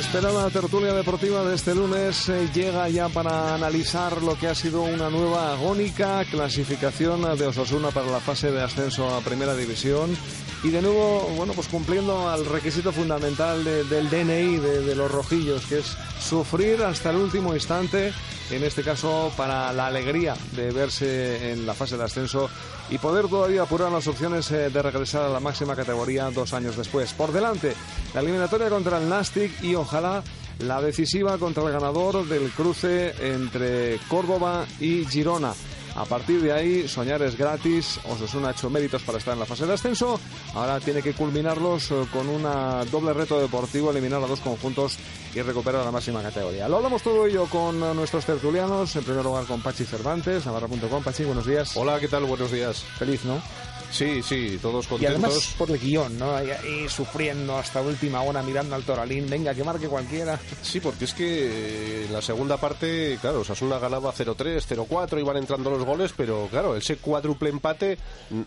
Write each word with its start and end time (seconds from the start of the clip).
Esperada 0.00 0.48
tertulia 0.50 0.92
deportiva 0.94 1.44
de 1.44 1.54
este 1.54 1.74
lunes 1.74 2.28
eh, 2.30 2.48
llega 2.54 2.88
ya 2.88 3.08
para 3.10 3.54
analizar 3.54 4.22
lo 4.22 4.36
que 4.36 4.48
ha 4.48 4.54
sido 4.54 4.82
una 4.82 5.10
nueva 5.10 5.52
agónica 5.52 6.24
clasificación 6.24 7.22
de 7.38 7.46
Osasuna 7.46 7.90
para 7.90 8.10
la 8.10 8.18
fase 8.18 8.50
de 8.50 8.62
ascenso 8.62 9.14
a 9.14 9.20
Primera 9.20 9.54
División 9.54 10.16
y 10.62 10.68
de 10.70 10.82
nuevo, 10.82 11.20
bueno, 11.36 11.52
pues 11.54 11.68
cumpliendo 11.68 12.28
al 12.28 12.44
requisito 12.44 12.92
fundamental 12.92 13.64
de- 13.64 13.84
del 13.84 14.10
DNI 14.10 14.56
de, 14.58 14.82
de 14.82 14.94
los 14.94 15.10
rojillos, 15.10 15.64
que 15.66 15.78
es 15.78 15.96
sufrir 16.20 16.82
hasta 16.82 17.10
el 17.10 17.16
último 17.16 17.54
instante, 17.54 18.12
en 18.50 18.62
este 18.64 18.82
caso 18.82 19.32
para 19.36 19.72
la 19.72 19.86
alegría 19.86 20.34
de 20.56 20.70
verse 20.70 21.52
en 21.52 21.64
la 21.66 21.72
fase 21.74 21.96
de 21.96 22.04
ascenso 22.04 22.50
y 22.90 22.98
poder 22.98 23.28
todavía 23.28 23.62
apurar 23.62 23.90
las 23.92 24.06
opciones 24.08 24.50
eh, 24.50 24.68
de 24.70 24.82
regresar 24.82 25.22
a 25.22 25.28
la 25.28 25.40
máxima 25.40 25.74
categoría 25.76 26.30
dos 26.30 26.52
años 26.52 26.76
después. 26.76 27.12
Por 27.14 27.32
delante, 27.32 27.74
la 28.12 28.20
eliminatoria 28.20 28.68
contra 28.68 28.98
el 28.98 29.08
Nastic 29.08 29.62
y 29.62 29.74
ojalá 29.76 30.22
la 30.58 30.82
decisiva 30.82 31.38
contra 31.38 31.62
el 31.64 31.72
ganador 31.72 32.26
del 32.28 32.50
cruce 32.50 33.14
entre 33.22 33.98
Córdoba 34.08 34.66
y 34.78 35.06
Girona. 35.06 35.54
A 35.96 36.04
partir 36.04 36.40
de 36.40 36.52
ahí, 36.52 36.88
soñar 36.88 37.22
es 37.22 37.36
gratis. 37.36 37.98
Osasuna 38.08 38.48
ha 38.48 38.50
hecho 38.52 38.70
méritos 38.70 39.02
para 39.02 39.18
estar 39.18 39.34
en 39.34 39.40
la 39.40 39.46
fase 39.46 39.66
de 39.66 39.74
ascenso. 39.74 40.20
Ahora 40.54 40.80
tiene 40.80 41.02
que 41.02 41.12
culminarlos 41.12 41.90
eh, 41.90 42.06
con 42.12 42.28
un 42.28 42.42
doble 42.90 43.12
reto 43.12 43.40
deportivo, 43.40 43.90
eliminar 43.90 44.22
a 44.22 44.26
dos 44.26 44.40
conjuntos 44.40 44.98
y 45.34 45.42
recuperar 45.42 45.84
la 45.84 45.90
máxima 45.90 46.22
categoría. 46.22 46.68
Lo 46.68 46.76
hablamos 46.76 47.02
todo 47.02 47.26
ello 47.26 47.46
con 47.46 47.82
eh, 47.82 47.94
nuestros 47.94 48.24
tertulianos. 48.24 48.94
En 48.96 49.04
primer 49.04 49.24
lugar 49.24 49.44
con 49.44 49.60
Pachi 49.62 49.84
Cervantes, 49.84 50.46
navarra.com. 50.46 51.02
Pachi, 51.02 51.24
buenos 51.24 51.46
días. 51.46 51.76
Hola, 51.76 51.98
¿qué 52.00 52.08
tal? 52.08 52.24
Buenos 52.24 52.50
días. 52.50 52.82
Feliz, 52.98 53.24
¿no? 53.24 53.40
Sí, 53.90 54.22
sí, 54.22 54.58
todos 54.62 54.86
Y 54.86 54.88
contentos. 54.88 55.24
además 55.24 55.54
por 55.58 55.70
el 55.70 55.78
guion, 55.78 56.18
¿no? 56.18 56.34
Ahí, 56.36 56.50
sufriendo 56.88 57.56
hasta 57.56 57.80
última 57.82 58.22
hora 58.22 58.42
mirando 58.42 58.74
al 58.74 58.84
Toralín. 58.84 59.28
Venga, 59.28 59.54
que 59.54 59.64
marque 59.64 59.88
cualquiera. 59.88 60.38
Sí, 60.62 60.80
porque 60.80 61.04
es 61.06 61.14
que 61.14 61.46
eh, 61.46 62.04
en 62.06 62.12
la 62.12 62.22
segunda 62.22 62.56
parte, 62.56 63.18
claro, 63.20 63.40
Osasuna 63.40 63.78
ganaba 63.78 64.12
0-3, 64.12 64.62
0-4, 64.86 65.20
iban 65.20 65.36
entrando 65.36 65.70
los 65.70 65.84
goles, 65.84 66.12
pero 66.16 66.46
claro, 66.50 66.76
ese 66.76 66.96
cuádruple 66.96 67.50
empate 67.50 67.98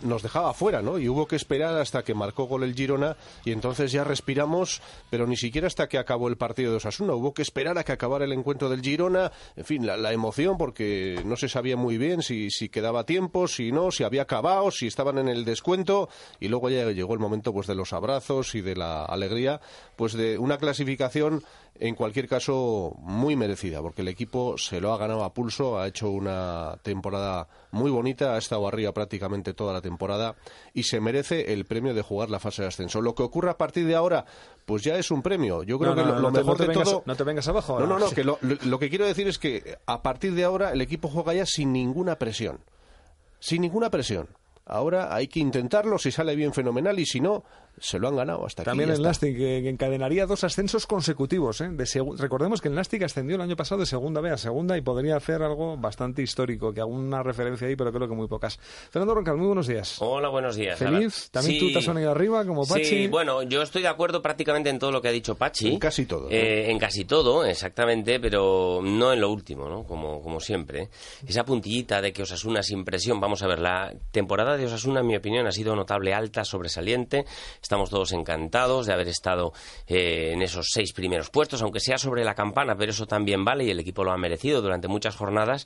nos 0.04 0.24
dejaba 0.24 0.54
fuera, 0.54 0.82
¿no? 0.82 0.98
Y 0.98 1.10
hubo 1.10 1.28
que 1.28 1.36
esperar 1.36 1.76
hasta 1.78 2.04
que 2.04 2.14
marcó 2.14 2.46
gol 2.46 2.64
el 2.64 2.74
Girona 2.74 3.18
y 3.44 3.52
entonces 3.52 3.92
ya 3.92 4.04
respiramos, 4.04 4.82
pero 5.10 5.28
ni 5.28 5.36
siquiera 5.36 5.68
hasta 5.68 5.88
que 5.90 5.98
acabó 5.98 6.30
el 6.30 6.38
partido 6.38 6.72
de 6.72 6.78
Osasuna. 6.78 7.14
Hubo 7.16 7.34
que 7.34 7.42
esperar 7.42 7.78
a 7.78 7.84
que 7.84 7.92
acabara 7.92 8.26
el 8.26 8.32
encuentro 8.34 8.70
del 8.70 8.82
Girona, 8.82 9.32
en 9.56 9.66
fin, 9.66 9.86
la, 9.86 9.98
la 9.98 10.14
emoción, 10.14 10.58
porque 10.58 11.22
no 11.26 11.36
se 11.36 11.50
sabía 11.50 11.76
muy 11.76 11.98
bien 11.98 12.22
si, 12.24 12.50
si 12.50 12.70
quedaba 12.70 13.06
tiempo, 13.06 13.48
si 13.48 13.72
no, 13.72 13.92
si 13.92 14.04
había 14.04 14.22
acabado, 14.22 14.72
si 14.72 14.88
estaban 14.88 15.18
en 15.18 15.28
el 15.28 15.33
descuento 15.46 16.10
y 16.40 16.48
luego 16.48 16.70
ya 16.70 16.86
llegó 16.92 17.14
el 17.14 17.20
momento 17.20 17.52
pues 17.54 17.68
de 17.68 17.76
los 17.76 17.94
abrazos 17.94 18.56
y 18.56 18.62
de 18.62 18.76
la 18.76 19.06
alegría, 19.06 19.60
pues 19.96 20.14
de 20.14 20.38
una 20.38 20.58
clasificación 20.58 21.44
en 21.80 21.96
cualquier 21.96 22.28
caso 22.28 22.94
muy 23.00 23.36
merecida, 23.36 23.82
porque 23.82 24.04
el 24.04 24.08
equipo 24.08 24.60
se 24.60 24.80
lo 24.80 24.94
ha 24.94 24.98
ganado 25.00 25.24
a 25.24 25.34
pulso, 25.34 25.80
ha 25.80 25.88
hecho 25.88 26.12
una 26.12 26.78
temporada 26.84 27.48
muy 27.72 27.90
bonita, 27.90 28.36
ha 28.36 28.38
estado 28.38 28.68
arriba 28.68 28.92
prácticamente 28.94 29.56
toda 29.56 29.74
la 29.74 29.82
temporada 29.82 30.36
y 30.76 30.84
se 30.84 31.02
merece 31.02 31.52
el 31.52 31.66
premio 31.66 31.96
de 31.96 32.04
jugar 32.04 32.30
la 32.30 32.40
fase 32.40 32.62
de 32.62 32.68
ascenso. 32.68 33.02
Lo 33.02 33.16
que 33.16 33.24
ocurra 33.24 33.52
a 33.54 33.58
partir 33.58 33.88
de 33.88 33.96
ahora, 33.96 34.24
pues 34.68 34.84
ya 34.84 34.96
es 34.98 35.10
un 35.10 35.24
premio. 35.24 35.64
Yo 35.64 35.80
creo 35.80 35.96
No, 35.96 35.96
no, 35.96 36.04
que 36.04 36.08
lo, 36.10 36.16
no, 36.16 36.22
no 36.22 36.32
mejor 36.32 36.46
no 36.54 36.56
te 36.58 36.64
de 36.64 36.70
vengas- 36.70 36.84
todo... 36.92 37.04
no 37.08 37.16
te 37.16 37.24
vengas 37.24 37.48
abajo 37.48 37.74
No, 37.80 37.86
ahora. 37.86 38.00
no, 38.00 38.06
no, 38.06 38.12
que 38.12 38.24
lo, 38.24 38.38
lo- 38.42 38.58
lo 38.64 38.78
que 38.80 38.90
quiero 38.90 39.08
decir 39.08 39.28
es 39.28 39.40
que 39.40 39.76
a 39.88 40.04
partir 40.04 40.36
de 40.36 40.44
ahora 40.44 40.72
el 40.74 40.82
equipo 40.82 41.08
juega 41.10 41.34
ya 41.34 41.48
sin 41.48 41.74
ninguna 41.74 42.20
presión. 42.20 42.60
Sin 43.40 43.62
ninguna 43.64 43.90
presión. 43.90 44.30
Ahora 44.66 45.14
hay 45.14 45.28
que 45.28 45.40
intentarlo, 45.40 45.98
si 45.98 46.12
sale 46.12 46.36
bien 46.36 46.54
fenomenal 46.54 47.00
y 47.00 47.06
si 47.06 47.20
no, 47.20 47.44
se 47.80 48.00
lo 48.00 48.08
han 48.08 48.16
ganado 48.16 48.46
hasta 48.46 48.62
aquí. 48.62 48.70
También 48.70 48.90
el 48.90 48.96
está. 48.96 49.08
Nastic 49.10 49.36
que, 49.38 49.62
que 49.64 49.70
encadenaría 49.70 50.26
dos 50.26 50.44
ascensos 50.44 50.86
consecutivos. 50.88 51.62
¿eh? 51.62 51.70
De 51.70 51.86
Recordemos 52.18 52.62
que 52.62 52.68
el 52.70 52.76
Nastic 52.76 53.04
ascendió 53.04 53.36
el 53.36 53.42
año 53.42 53.56
pasado 53.56 53.82
de 53.82 53.86
segunda 53.86 54.22
B 54.22 54.30
a 54.32 54.38
segunda 54.38 54.78
y 54.78 54.82
podría 54.82 55.16
hacer 55.18 55.42
algo 55.44 55.78
bastante 55.78 56.22
histórico, 56.22 56.74
que 56.74 56.82
alguna 56.82 57.24
referencia 57.24 57.68
ahí, 57.68 57.76
pero 57.76 57.92
creo 57.92 58.08
que 58.08 58.16
muy 58.16 58.28
pocas. 58.28 58.58
Fernando 58.92 59.16
Roncal, 59.16 59.38
muy 59.38 59.48
buenos 59.48 59.68
días. 59.68 59.98
Hola, 60.00 60.30
buenos 60.30 60.56
días. 60.56 60.78
¿Feliz? 60.80 61.30
¿También 61.32 61.60
Sí. 61.60 61.68
tú 61.68 61.74
te 61.74 61.80
has 61.80 61.88
venido 61.88 62.12
arriba 62.12 62.46
como 62.46 62.66
Pachi? 62.66 62.86
Sí, 62.86 63.08
bueno, 63.08 63.44
yo 63.44 63.62
estoy 63.62 63.82
de 63.82 63.88
acuerdo 63.88 64.22
prácticamente 64.22 64.70
en 64.70 64.80
todo 64.80 64.92
lo 64.92 65.02
que 65.02 65.10
ha 65.10 65.12
dicho 65.12 65.36
Pachi. 65.36 65.70
En 65.74 65.80
casi 65.80 66.06
todo, 66.06 66.24
¿no? 66.24 66.30
Eh, 66.32 66.72
en 66.72 66.80
casi 66.80 67.06
todo, 67.06 67.46
exactamente, 67.46 68.20
pero 68.20 68.80
no 68.84 69.14
en 69.14 69.22
lo 69.22 69.32
último, 69.32 69.68
¿no? 69.70 69.84
Como, 69.84 70.22
como 70.22 70.40
siempre. 70.40 70.90
Esa 71.28 71.44
puntillita 71.44 72.02
de 72.02 72.14
que 72.14 72.24
Osasuna 72.24 72.64
sin 72.64 72.86
presión. 72.86 73.20
Vamos 73.20 73.44
a 73.44 73.48
ver, 73.48 73.60
la 73.60 73.94
temporada 74.12 74.58
de 74.58 74.66
Osasuna, 74.66 75.02
en 75.02 75.08
mi 75.08 75.16
opinión, 75.16 75.46
ha 75.48 75.52
sido 75.52 75.76
notable, 75.76 76.14
alta, 76.14 76.44
sobresaliente. 76.44 77.26
Estamos 77.64 77.90
todos 77.90 78.12
encantados 78.12 78.86
de 78.86 78.94
haber 78.94 79.08
estado 79.08 79.54
eh, 79.88 80.32
en 80.34 80.42
esos 80.42 80.68
seis 80.70 80.92
primeros 80.92 81.30
puestos, 81.30 81.62
aunque 81.62 81.80
sea 81.80 81.98
sobre 81.98 82.26
la 82.26 82.36
campana, 82.36 82.76
pero 82.76 82.92
eso 82.92 83.08
también 83.08 83.46
vale 83.46 83.64
y 83.64 83.70
el 83.70 83.80
equipo 83.80 84.04
lo 84.04 84.12
ha 84.12 84.18
merecido 84.18 84.62
durante 84.62 84.90
muchas 84.90 85.16
jornadas. 85.16 85.66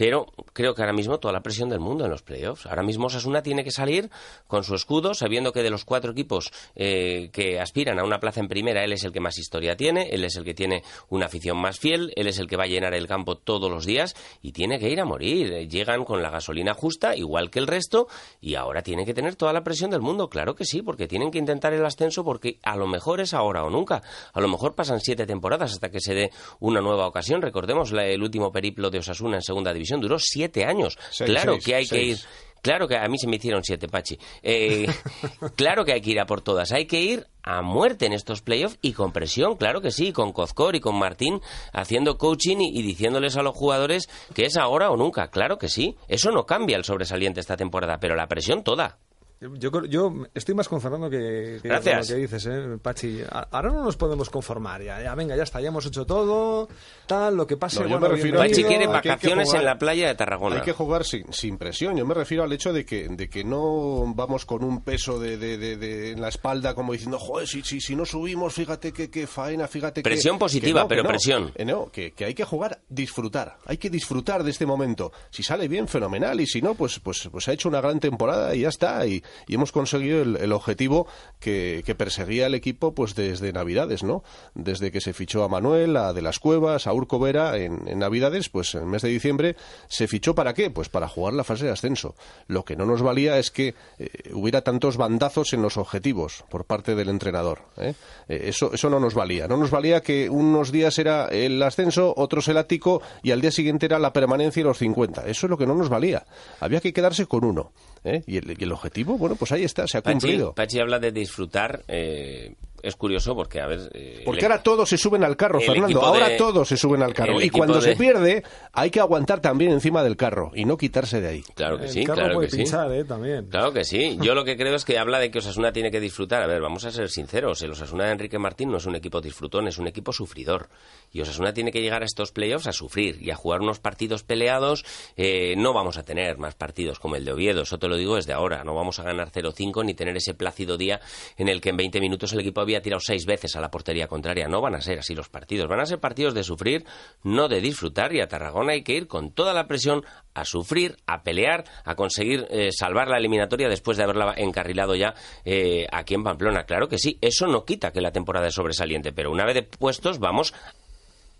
Pero 0.00 0.24
creo 0.54 0.74
que 0.74 0.80
ahora 0.80 0.94
mismo 0.94 1.20
toda 1.20 1.34
la 1.34 1.42
presión 1.42 1.68
del 1.68 1.78
mundo 1.78 2.06
en 2.06 2.10
los 2.10 2.22
playoffs. 2.22 2.64
Ahora 2.64 2.82
mismo 2.82 3.08
Osasuna 3.08 3.42
tiene 3.42 3.64
que 3.64 3.70
salir 3.70 4.08
con 4.46 4.64
su 4.64 4.74
escudo, 4.74 5.12
sabiendo 5.12 5.52
que 5.52 5.62
de 5.62 5.68
los 5.68 5.84
cuatro 5.84 6.12
equipos 6.12 6.50
eh, 6.74 7.28
que 7.34 7.60
aspiran 7.60 7.98
a 7.98 8.04
una 8.04 8.18
plaza 8.18 8.40
en 8.40 8.48
primera, 8.48 8.82
él 8.82 8.94
es 8.94 9.04
el 9.04 9.12
que 9.12 9.20
más 9.20 9.36
historia 9.36 9.76
tiene, 9.76 10.08
él 10.10 10.24
es 10.24 10.36
el 10.36 10.44
que 10.44 10.54
tiene 10.54 10.82
una 11.10 11.26
afición 11.26 11.58
más 11.58 11.78
fiel, 11.78 12.14
él 12.16 12.28
es 12.28 12.38
el 12.38 12.46
que 12.46 12.56
va 12.56 12.64
a 12.64 12.66
llenar 12.66 12.94
el 12.94 13.06
campo 13.06 13.36
todos 13.36 13.70
los 13.70 13.84
días 13.84 14.16
y 14.40 14.52
tiene 14.52 14.78
que 14.78 14.88
ir 14.88 15.02
a 15.02 15.04
morir. 15.04 15.52
Eh, 15.52 15.68
Llegan 15.68 16.06
con 16.06 16.22
la 16.22 16.30
gasolina 16.30 16.72
justa, 16.72 17.14
igual 17.14 17.50
que 17.50 17.58
el 17.58 17.66
resto, 17.66 18.08
y 18.40 18.54
ahora 18.54 18.80
tiene 18.80 19.04
que 19.04 19.12
tener 19.12 19.36
toda 19.36 19.52
la 19.52 19.62
presión 19.62 19.90
del 19.90 20.00
mundo. 20.00 20.30
Claro 20.30 20.54
que 20.54 20.64
sí, 20.64 20.80
porque 20.80 21.08
tienen 21.08 21.30
que 21.30 21.36
intentar 21.36 21.74
el 21.74 21.84
ascenso 21.84 22.24
porque 22.24 22.58
a 22.62 22.74
lo 22.74 22.86
mejor 22.86 23.20
es 23.20 23.34
ahora 23.34 23.64
o 23.64 23.68
nunca. 23.68 24.00
A 24.32 24.40
lo 24.40 24.48
mejor 24.48 24.74
pasan 24.74 24.98
siete 25.00 25.26
temporadas 25.26 25.72
hasta 25.72 25.90
que 25.90 26.00
se 26.00 26.14
dé 26.14 26.30
una 26.58 26.80
nueva 26.80 27.06
ocasión. 27.06 27.42
Recordemos 27.42 27.92
el 27.92 28.22
último 28.22 28.50
periplo 28.50 28.88
de 28.88 29.00
Osasuna 29.00 29.36
en 29.36 29.42
segunda 29.42 29.74
división 29.74 29.89
duró 29.98 30.18
siete 30.18 30.64
años. 30.64 30.98
Seis, 31.10 31.30
claro 31.30 31.54
seis, 31.54 31.64
que 31.64 31.74
hay 31.74 31.86
que 31.86 32.02
ir. 32.02 32.18
Claro 32.62 32.86
que 32.86 32.96
a 32.96 33.08
mí 33.08 33.16
se 33.16 33.26
me 33.26 33.36
hicieron 33.36 33.64
siete, 33.64 33.88
Pachi. 33.88 34.18
Eh, 34.42 34.86
claro 35.56 35.84
que 35.84 35.94
hay 35.94 36.00
que 36.00 36.10
ir 36.10 36.20
a 36.20 36.26
por 36.26 36.42
todas. 36.42 36.72
Hay 36.72 36.86
que 36.86 37.00
ir 37.00 37.26
a 37.42 37.62
muerte 37.62 38.04
en 38.04 38.12
estos 38.12 38.42
playoffs 38.42 38.78
y 38.82 38.92
con 38.92 39.12
presión, 39.12 39.56
claro 39.56 39.80
que 39.80 39.90
sí, 39.90 40.12
con 40.12 40.32
Cozcor 40.32 40.76
y 40.76 40.80
con 40.80 40.98
Martín 40.98 41.40
haciendo 41.72 42.18
coaching 42.18 42.58
y, 42.58 42.78
y 42.78 42.82
diciéndoles 42.82 43.36
a 43.38 43.42
los 43.42 43.56
jugadores 43.56 44.10
que 44.34 44.44
es 44.44 44.58
ahora 44.58 44.90
o 44.90 44.96
nunca. 44.96 45.28
Claro 45.28 45.56
que 45.56 45.68
sí. 45.68 45.96
Eso 46.06 46.30
no 46.32 46.44
cambia 46.44 46.76
el 46.76 46.84
sobresaliente 46.84 47.40
esta 47.40 47.56
temporada, 47.56 47.98
pero 47.98 48.14
la 48.14 48.26
presión 48.26 48.62
toda. 48.62 48.98
Yo, 49.40 49.70
creo- 49.70 49.86
yo 49.86 50.12
estoy 50.34 50.54
más 50.54 50.68
con 50.68 50.82
Fernando 50.82 51.08
que, 51.08 51.60
que 51.62 51.68
con 51.68 51.70
Gracias. 51.70 52.10
lo 52.10 52.14
que 52.14 52.20
dices, 52.20 52.46
¿eh, 52.46 52.78
Pachi. 52.82 53.22
Ahora 53.50 53.70
no 53.70 53.82
nos 53.84 53.96
podemos 53.96 54.28
conformar. 54.28 54.82
Ya, 54.82 55.02
ya, 55.02 55.14
venga, 55.14 55.34
ya 55.34 55.44
está, 55.44 55.62
ya 55.62 55.68
hemos 55.68 55.86
hecho 55.86 56.04
todo. 56.04 56.68
Tal, 57.06 57.36
lo 57.36 57.46
que 57.46 57.56
pase. 57.56 57.76
No, 57.80 57.84
yo 57.86 57.88
bueno, 57.98 58.08
me 58.08 58.14
refiero 58.16 58.38
a- 58.38 58.42
Pachi 58.42 58.64
quiere 58.64 58.84
aquí 58.84 58.94
hay 58.94 59.00
que 59.02 59.08
vacaciones 59.08 59.46
jugar- 59.48 59.60
en 59.62 59.64
la 59.66 59.78
playa 59.78 60.08
de 60.08 60.14
Tarragona. 60.14 60.56
Hay 60.56 60.62
que 60.62 60.72
jugar 60.72 61.04
sin, 61.06 61.32
sin 61.32 61.56
presión. 61.56 61.96
Yo 61.96 62.04
me 62.04 62.12
refiero 62.12 62.44
al 62.44 62.52
hecho 62.52 62.74
de 62.74 62.84
que, 62.84 63.08
de 63.08 63.30
que 63.30 63.42
no 63.42 64.12
vamos 64.14 64.44
con 64.44 64.62
un 64.62 64.82
peso 64.84 65.18
de, 65.18 65.38
de- 65.38 65.56
de- 65.56 65.76
de- 65.78 66.10
en 66.10 66.20
la 66.20 66.28
espalda 66.28 66.74
como 66.74 66.92
diciendo, 66.92 67.18
joder, 67.18 67.48
si, 67.48 67.62
si, 67.62 67.80
si 67.80 67.96
no 67.96 68.04
subimos, 68.04 68.52
fíjate 68.52 68.92
que, 68.92 69.08
que 69.10 69.26
faena, 69.26 69.66
fíjate 69.68 70.02
que... 70.02 70.10
Presión 70.10 70.36
que 70.36 70.40
positiva, 70.40 70.82
no, 70.82 70.86
que 70.86 70.90
pero 70.90 71.02
no. 71.04 71.08
presión. 71.08 71.52
No, 71.64 71.86
que, 71.90 72.12
que 72.12 72.26
hay 72.26 72.34
que 72.34 72.44
jugar, 72.44 72.82
disfrutar. 72.90 73.56
Hay 73.64 73.78
que 73.78 73.88
disfrutar 73.88 74.44
de 74.44 74.50
este 74.50 74.66
momento. 74.66 75.12
Si 75.30 75.42
sale 75.42 75.66
bien, 75.66 75.88
fenomenal. 75.88 76.38
Y 76.42 76.46
si 76.46 76.60
no, 76.60 76.74
pues, 76.74 77.00
pues, 77.00 77.26
pues 77.32 77.48
ha 77.48 77.54
hecho 77.54 77.70
una 77.70 77.80
gran 77.80 77.98
temporada 78.00 78.54
y 78.54 78.60
ya 78.60 78.68
está. 78.68 79.06
Y, 79.06 79.22
y 79.46 79.54
hemos 79.54 79.72
conseguido 79.72 80.22
el, 80.22 80.36
el 80.36 80.52
objetivo 80.52 81.06
que, 81.38 81.94
perseguía 81.96 82.46
el 82.46 82.54
equipo 82.54 82.94
pues 82.94 83.14
desde 83.14 83.52
Navidades, 83.52 84.02
¿no? 84.02 84.22
Desde 84.54 84.90
que 84.90 85.00
se 85.00 85.12
fichó 85.12 85.42
a 85.42 85.48
Manuel, 85.48 85.96
a 85.96 86.12
De 86.12 86.22
las 86.22 86.38
Cuevas, 86.38 86.86
a 86.86 86.92
Urco 86.92 87.18
Vera 87.18 87.56
en, 87.58 87.88
en 87.88 87.98
Navidades, 87.98 88.48
pues 88.48 88.74
en 88.74 88.82
el 88.82 88.86
mes 88.86 89.02
de 89.02 89.08
diciembre 89.08 89.56
se 89.88 90.06
fichó 90.06 90.34
para 90.34 90.54
qué? 90.54 90.70
Pues 90.70 90.88
para 90.88 91.08
jugar 91.08 91.34
la 91.34 91.44
fase 91.44 91.66
de 91.66 91.72
ascenso. 91.72 92.14
Lo 92.46 92.64
que 92.64 92.76
no 92.76 92.86
nos 92.86 93.02
valía 93.02 93.38
es 93.38 93.50
que 93.50 93.74
eh, 93.98 94.30
hubiera 94.32 94.62
tantos 94.62 94.96
bandazos 94.96 95.52
en 95.52 95.62
los 95.62 95.76
objetivos 95.76 96.44
por 96.48 96.64
parte 96.64 96.94
del 96.94 97.08
entrenador. 97.08 97.62
¿eh? 97.76 97.94
Eh, 98.28 98.42
eso, 98.44 98.72
eso 98.72 98.90
no 98.90 99.00
nos 99.00 99.14
valía. 99.14 99.48
No 99.48 99.56
nos 99.56 99.70
valía 99.70 100.00
que 100.02 100.30
unos 100.30 100.72
días 100.72 100.98
era 100.98 101.26
el 101.26 101.62
ascenso, 101.62 102.14
otros 102.16 102.48
el 102.48 102.58
ático 102.58 103.02
y 103.22 103.30
al 103.32 103.40
día 103.40 103.50
siguiente 103.50 103.86
era 103.86 103.98
la 103.98 104.12
permanencia 104.12 104.60
y 104.60 104.64
los 104.64 104.78
50. 104.78 105.22
Eso 105.26 105.46
es 105.46 105.50
lo 105.50 105.58
que 105.58 105.66
no 105.66 105.74
nos 105.74 105.88
valía. 105.88 106.26
Había 106.60 106.80
que 106.80 106.92
quedarse 106.92 107.26
con 107.26 107.44
uno. 107.44 107.72
¿Eh? 108.04 108.22
Y, 108.26 108.36
el, 108.38 108.56
y 108.58 108.64
el 108.64 108.72
objetivo, 108.72 109.16
bueno, 109.18 109.36
pues 109.36 109.52
ahí 109.52 109.64
está, 109.64 109.86
se 109.86 109.98
ha 109.98 110.02
Pachi, 110.02 110.14
cumplido. 110.20 110.54
Pachi 110.54 110.78
habla 110.80 110.98
de 110.98 111.12
disfrutar. 111.12 111.82
eh, 111.88 112.54
es 112.82 112.96
curioso 112.96 113.34
porque, 113.34 113.60
a 113.60 113.66
ver... 113.66 113.90
eh, 113.94 114.22
Porque 114.24 114.46
el- 114.46 114.52
ahora 114.52 114.62
todos 114.62 114.88
se 114.88 114.96
suben 114.98 115.24
al 115.24 115.36
carro, 115.36 115.60
Fernando. 115.60 116.00
Ahora 116.02 116.28
de- 116.30 116.36
todos 116.36 116.68
se 116.68 116.76
suben 116.76 117.02
al 117.02 117.14
carro. 117.14 117.40
Y 117.40 117.50
cuando 117.50 117.80
se 117.80 117.90
de- 117.90 117.96
pierde, 117.96 118.42
hay 118.72 118.90
que 118.90 119.00
aguantar 119.00 119.40
también 119.40 119.72
encima 119.72 120.02
del 120.02 120.16
carro 120.16 120.50
y 120.54 120.64
no 120.64 120.76
quitarse 120.76 121.20
de 121.20 121.28
ahí. 121.28 121.42
Claro 121.54 121.78
que 121.78 121.84
El 121.84 121.90
sí, 121.90 122.04
carro 122.04 122.18
claro 122.20 122.34
puede 122.34 122.48
que 122.48 122.56
sí. 122.66 122.74
¿eh? 122.76 123.04
También. 123.04 123.46
Claro 123.46 123.72
que 123.72 123.84
sí. 123.84 124.18
Yo 124.22 124.34
lo 124.34 124.44
que 124.44 124.56
creo 124.56 124.74
es 124.74 124.84
que 124.84 124.98
habla 124.98 125.18
de 125.18 125.30
que 125.30 125.38
Osasuna 125.38 125.72
tiene 125.72 125.90
que 125.90 126.00
disfrutar. 126.00 126.42
A 126.42 126.46
ver, 126.46 126.60
vamos 126.60 126.84
a 126.84 126.90
ser 126.90 127.08
sinceros. 127.10 127.62
El 127.62 127.72
Osasuna 127.72 128.06
de 128.06 128.12
Enrique 128.12 128.38
Martín 128.38 128.70
no 128.70 128.78
es 128.78 128.86
un 128.86 128.94
equipo 128.96 129.20
disfrutón, 129.20 129.68
es 129.68 129.78
un 129.78 129.86
equipo 129.86 130.12
sufridor. 130.12 130.68
Y 131.12 131.20
Osasuna 131.20 131.52
tiene 131.52 131.72
que 131.72 131.80
llegar 131.80 132.02
a 132.02 132.06
estos 132.06 132.32
playoffs 132.32 132.66
a 132.66 132.72
sufrir 132.72 133.18
y 133.20 133.30
a 133.30 133.36
jugar 133.36 133.60
unos 133.60 133.80
partidos 133.80 134.22
peleados. 134.22 134.84
Eh, 135.16 135.54
no 135.56 135.72
vamos 135.72 135.96
a 135.98 136.02
tener 136.02 136.38
más 136.38 136.54
partidos 136.54 136.98
como 136.98 137.16
el 137.16 137.24
de 137.24 137.32
Oviedo. 137.32 137.62
Eso 137.62 137.78
te 137.78 137.88
lo 137.88 137.96
digo 137.96 138.16
desde 138.16 138.32
ahora. 138.32 138.64
No 138.64 138.74
vamos 138.74 138.98
a 139.00 139.02
ganar 139.02 139.30
0-5 139.30 139.84
ni 139.84 139.94
tener 139.94 140.16
ese 140.16 140.34
plácido 140.34 140.76
día 140.76 141.00
en 141.36 141.48
el 141.48 141.60
que 141.60 141.70
en 141.70 141.76
20 141.76 142.00
minutos 142.00 142.32
el 142.32 142.40
equipo 142.40 142.60
había 142.70 142.82
tirado 142.82 143.00
seis 143.00 143.26
veces 143.26 143.56
a 143.56 143.60
la 143.60 143.70
portería 143.70 144.06
contraria. 144.06 144.48
No 144.48 144.60
van 144.60 144.74
a 144.74 144.80
ser 144.80 144.98
así 144.98 145.14
los 145.14 145.28
partidos. 145.28 145.68
Van 145.68 145.80
a 145.80 145.86
ser 145.86 145.98
partidos 145.98 146.34
de 146.34 146.44
sufrir, 146.44 146.84
no 147.22 147.48
de 147.48 147.60
disfrutar. 147.60 148.14
Y 148.14 148.20
a 148.20 148.28
Tarragona 148.28 148.72
hay 148.72 148.82
que 148.82 148.94
ir 148.94 149.06
con 149.06 149.32
toda 149.32 149.52
la 149.52 149.66
presión 149.66 150.04
a 150.34 150.44
sufrir, 150.44 150.96
a 151.06 151.22
pelear, 151.22 151.64
a 151.84 151.94
conseguir 151.94 152.46
eh, 152.50 152.70
salvar 152.72 153.08
la 153.08 153.18
eliminatoria 153.18 153.68
después 153.68 153.96
de 153.96 154.04
haberla 154.04 154.34
encarrilado 154.36 154.94
ya 154.94 155.14
eh, 155.44 155.86
aquí 155.92 156.14
en 156.14 156.22
Pamplona. 156.22 156.64
Claro 156.64 156.88
que 156.88 156.98
sí, 156.98 157.18
eso 157.20 157.46
no 157.46 157.64
quita 157.64 157.92
que 157.92 158.00
la 158.00 158.12
temporada 158.12 158.46
es 158.46 158.54
sobresaliente, 158.54 159.12
pero 159.12 159.30
una 159.30 159.44
vez 159.44 159.54
de 159.54 159.62
puestos 159.62 160.18
vamos 160.18 160.54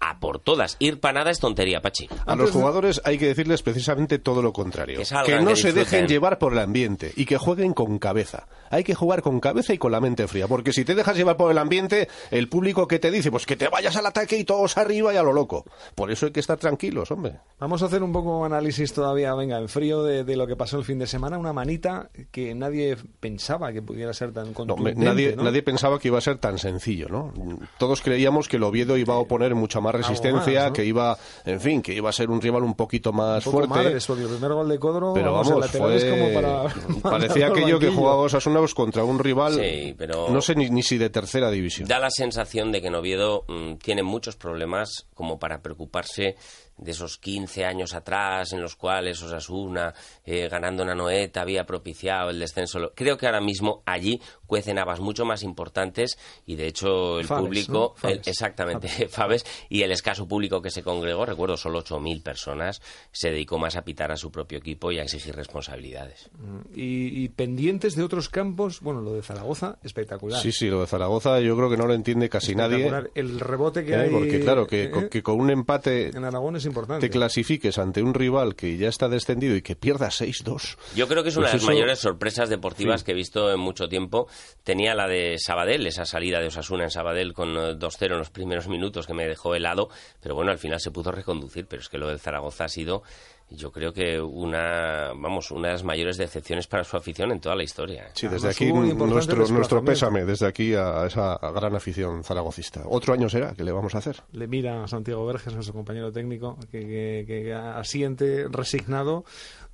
a 0.01 0.19
por 0.19 0.39
todas. 0.41 0.77
Ir 0.81 0.99
para 1.01 1.21
nada 1.21 1.31
es 1.31 1.39
tontería, 1.41 1.81
Pachi. 1.83 2.09
A 2.27 2.35
los 2.37 2.51
jugadores 2.51 3.01
hay 3.05 3.19
que 3.19 3.27
decirles 3.27 3.63
precisamente 3.63 4.19
todo 4.19 4.43
lo 4.43 4.53
contrario. 4.53 4.99
Que 4.99 5.05
salgan, 5.05 5.45
no 5.45 5.51
que 5.51 5.57
se 5.57 5.73
dejen 5.73 6.07
llevar 6.09 6.39
por 6.39 6.53
el 6.53 6.59
ambiente 6.59 7.13
y 7.17 7.27
que 7.27 7.37
jueguen 7.39 7.75
con 7.75 7.99
cabeza. 7.99 8.47
Hay 8.71 8.85
que 8.85 8.95
jugar 8.95 9.23
con 9.23 9.41
cabeza 9.41 9.75
y 9.75 9.79
con 9.79 9.93
la 9.93 10.01
mente 10.01 10.27
fría, 10.29 10.47
porque 10.49 10.73
si 10.73 10.85
te 10.85 10.95
dejas 10.95 11.17
llevar 11.17 11.37
por 11.37 11.51
el 11.51 11.59
ambiente, 11.59 12.09
el 12.31 12.49
público 12.49 12.87
que 12.89 12.99
te 12.99 13.11
dice, 13.11 13.31
pues 13.31 13.45
que 13.47 13.57
te 13.57 13.69
vayas 13.69 13.97
al 13.97 14.07
ataque 14.07 14.39
y 14.39 14.45
todos 14.45 14.79
arriba 14.79 15.13
y 15.13 15.17
a 15.17 15.23
lo 15.23 15.33
loco. 15.33 15.65
Por 15.95 16.11
eso 16.11 16.27
hay 16.27 16.33
que 16.33 16.41
estar 16.41 16.57
tranquilos, 16.59 17.11
hombre. 17.11 17.39
Vamos 17.59 17.83
a 17.83 17.87
hacer 17.87 18.03
un 18.03 18.13
poco 18.13 18.45
análisis 18.45 18.93
todavía, 18.93 19.35
venga, 19.35 19.59
en 19.59 19.69
frío 19.69 20.03
de, 20.03 20.25
de 20.25 20.37
lo 20.37 20.47
que 20.47 20.57
pasó 20.57 20.79
el 20.79 20.85
fin 20.85 20.99
de 20.99 21.07
semana. 21.07 21.37
Una 21.37 21.53
manita 21.53 22.09
que 22.31 22.55
nadie 22.55 22.97
pensaba 23.21 23.73
que 23.73 23.83
pudiera 23.83 24.13
ser 24.13 24.33
tan 24.33 24.49
No, 24.49 24.55
contundente. 24.55 25.05
nadie, 25.05 25.35
¿no? 25.37 25.43
nadie 25.43 25.63
pensaba 25.63 25.99
que 25.99 26.09
iba 26.09 26.19
a 26.19 26.23
ser 26.23 26.39
tan 26.39 26.59
sencillo, 26.59 27.09
¿no? 27.09 27.33
Todos 27.79 28.01
creíamos 28.01 28.49
que 28.49 28.57
el 28.57 28.63
Oviedo 28.63 28.97
iba 28.97 29.15
a 29.15 29.19
oponer 29.19 29.55
mucha 29.55 29.81
más 29.81 29.90
resistencia, 29.93 30.61
más, 30.61 30.69
¿no? 30.69 30.73
que 30.73 30.85
iba, 30.85 31.17
en 31.45 31.61
fin, 31.61 31.83
que 31.83 31.93
iba 31.95 32.11
a 32.11 32.13
ser 32.13 32.31
un 32.31 32.41
rival 32.41 32.63
un 32.63 32.75
poquito 32.75 33.13
más 33.13 33.47
Un 33.47 33.53
poco 33.53 33.67
fuerte. 33.67 33.85
madres, 33.85 34.07
porque 34.07 34.23
el 34.23 34.29
primer 34.29 34.53
gol 34.53 34.69
de 34.69 34.79
Codro, 34.79 35.13
Pero 35.15 35.33
vamos, 35.33 35.49
vamos, 35.49 35.65
el 35.65 35.81
lateral 35.81 35.93
es 35.95 36.03
fue... 36.05 36.11
como 36.11 36.35
para 36.35 37.01
parecía 37.19 37.47
aquello 37.49 37.79
que 37.79 37.91
jugaba 37.91 38.23
Osasuna 38.23 38.61
contra 38.75 39.05
un 39.05 39.19
rival, 39.19 39.55
Sí, 39.55 39.95
pero- 39.97 40.29
no 40.31 40.41
sé 40.41 40.55
ni, 40.55 40.71
ni 40.71 40.83
si 40.83 40.99
de 40.99 41.11
tercera 41.11 41.51
división. 41.51 41.89
Da 41.89 41.99
la 41.99 42.11
sensación 42.11 42.73
de 42.73 42.81
que 42.83 42.91
Noviedo 42.91 43.45
mm, 43.49 43.75
tiene 43.77 44.03
muchos 44.03 44.37
problemas 44.37 45.07
como 45.15 45.39
para 45.39 45.61
preocuparse 45.63 46.37
de 46.81 46.91
esos 46.93 47.19
15 47.19 47.65
años 47.65 47.95
atrás 47.95 48.53
en 48.53 48.61
los 48.63 48.75
cuales 48.77 49.23
Osasuna, 49.23 49.93
eh, 50.25 50.49
ganando 50.49 50.83
en 50.83 50.91
Anoeta, 50.91 51.43
había 51.43 51.65
propiciado 51.65 52.31
el 52.31 52.39
descenso. 52.39 52.93
Creo 52.95 53.17
que 53.19 53.27
ahora 53.27 53.41
mismo 53.41 53.83
allí 53.87 54.21
cuecen 54.47 54.79
habas 54.79 54.99
mucho 55.01 55.25
más 55.25 55.43
importantes 55.43 56.19
y 56.47 56.57
de 56.57 56.67
hecho 56.67 57.21
el 57.21 57.27
Faves, 57.27 57.45
público, 57.45 57.73
¿no? 57.73 57.95
Faves. 57.97 58.19
el- 58.19 58.29
exactamente, 58.31 58.89
Faves, 59.09 59.45
y 59.69 59.83
el 59.83 59.93
escaso 59.93 60.27
público 60.27 60.61
que 60.63 60.71
se 60.71 60.83
congregó, 60.83 61.27
recuerdo 61.27 61.57
solo 61.57 61.83
8.000 61.85 62.23
personas, 62.23 62.81
se 63.13 63.31
dedicó 63.31 63.59
más 63.59 63.77
a 63.77 63.83
pitar 63.83 64.11
a 64.11 64.17
su 64.17 64.31
propio 64.33 64.59
equipo 64.59 64.91
y 64.91 64.99
a 64.99 65.03
exigir 65.03 65.35
responsabilidades. 65.37 66.31
Y, 66.75 67.23
y 67.25 67.29
pendientes 67.29 67.95
de 67.95 68.03
otros 68.03 68.29
campos, 68.29 68.81
bueno, 68.81 69.01
lo 69.03 69.13
de 69.13 69.23
Zaragoza, 69.23 69.79
espectacular. 69.83 70.41
Sí, 70.41 70.53
sí, 70.53 70.69
lo 70.69 70.81
de 70.81 70.87
Zaragoza 70.87 71.41
yo 71.41 71.57
creo 71.57 71.69
que 71.71 71.77
no 71.77 71.87
lo 71.87 71.95
entiende 71.95 72.29
casi 72.29 72.55
nadie. 72.55 72.91
El 73.15 73.39
rebote 73.41 73.85
que 73.85 73.93
¿eh? 73.93 73.97
hay. 73.97 74.11
Porque 74.11 74.41
claro, 74.41 74.67
que, 74.67 74.85
¿eh? 74.85 74.91
con- 74.91 75.09
que 75.09 75.23
con 75.23 75.41
un 75.41 75.51
empate 75.51 76.09
en 76.09 76.25
Aragón 76.25 76.57
es 76.57 76.65
importante. 76.71 77.07
te 77.07 77.11
clasifiques 77.13 77.79
ante 77.79 78.03
un 78.03 78.15
rival 78.15 78.55
que 78.57 78.77
ya 78.77 78.89
está 78.89 79.09
descendido 79.09 79.55
y 79.57 79.63
que 79.63 79.77
pierda 79.77 80.11
6-2. 80.11 80.77
Yo 80.97 81.07
creo 81.09 81.23
que 81.23 81.29
es 81.29 81.37
una 81.37 81.45
Pues 81.47 81.53
de 81.53 81.57
las 81.59 81.63
eso- 81.65 81.73
mayores 81.73 81.99
sorpresas 81.99 82.49
deportivas 82.49 83.01
Sí. 83.01 83.07
que 83.07 83.13
he 83.13 83.15
visto 83.15 83.53
en 83.53 83.61
mucho 83.61 83.89
tiempo. 83.89 84.29
Tenía 84.65 84.95
la 84.95 85.07
de 85.07 85.37
Sabadell, 85.39 85.87
esa 85.87 86.05
salida 86.05 86.41
de 86.41 86.47
Osasuna 86.49 86.85
en 86.85 86.91
Sabadell 86.91 87.33
con 87.35 87.51
eh, 87.57 87.75
2-0 87.77 88.13
en 88.15 88.19
los 88.19 88.31
primeros 88.31 88.69
minutos 88.69 89.07
que 89.07 89.15
me 89.15 89.27
dejó 89.27 89.55
helado, 89.55 89.89
pero 90.23 90.35
bueno, 90.35 90.51
al 90.51 90.59
final 90.59 90.81
se 90.81 90.91
pudo 90.91 91.13
reconducir, 91.13 91.67
pero 91.67 91.83
es 91.83 91.89
que 91.89 91.99
lo 91.99 92.09
del 92.09 92.19
Zaragoza 92.21 92.65
ha 92.65 92.69
sido 92.69 93.03
yo 93.51 93.73
creo 93.73 93.93
que 93.93 94.21
una 94.21 95.13
vamos 95.17 95.51
una 95.51 95.69
de 95.69 95.75
las 95.75 95.85
mayores 95.85 96.17
decepciones 96.17 96.67
para 96.67 96.85
su 96.85 96.97
afición 96.97 97.33
en 97.33 97.41
toda 97.41 97.57
la 97.57 97.63
historia. 97.65 98.05
¿eh? 98.05 98.11
Sí, 98.15 98.27
Además, 98.27 98.43
desde 98.45 98.65
aquí 98.67 98.73
nuestro, 98.73 99.85
pésame, 99.85 100.25
desde 100.25 100.47
aquí 100.47 100.75
a 100.75 101.05
esa 101.07 101.39
gran 101.55 101.75
afición 101.75 102.23
zaragocista. 102.23 102.83
Otro 102.87 103.13
año 103.15 103.29
será, 103.29 103.53
¿qué 103.55 103.65
le 103.65 103.73
vamos 103.73 103.95
a 103.95 103.99
hacer? 103.99 104.23
Le 104.33 104.47
mira 104.47 104.85
a 104.85 104.89
Santiago 104.89 105.27
Verges, 105.27 105.53
nuestro 105.55 105.75
compañero 105.75 106.13
técnico, 106.13 106.57
que, 106.71 106.81
que- 106.81 107.25
que 107.27 107.53
asiente 107.55 108.47
resignado, 108.49 109.25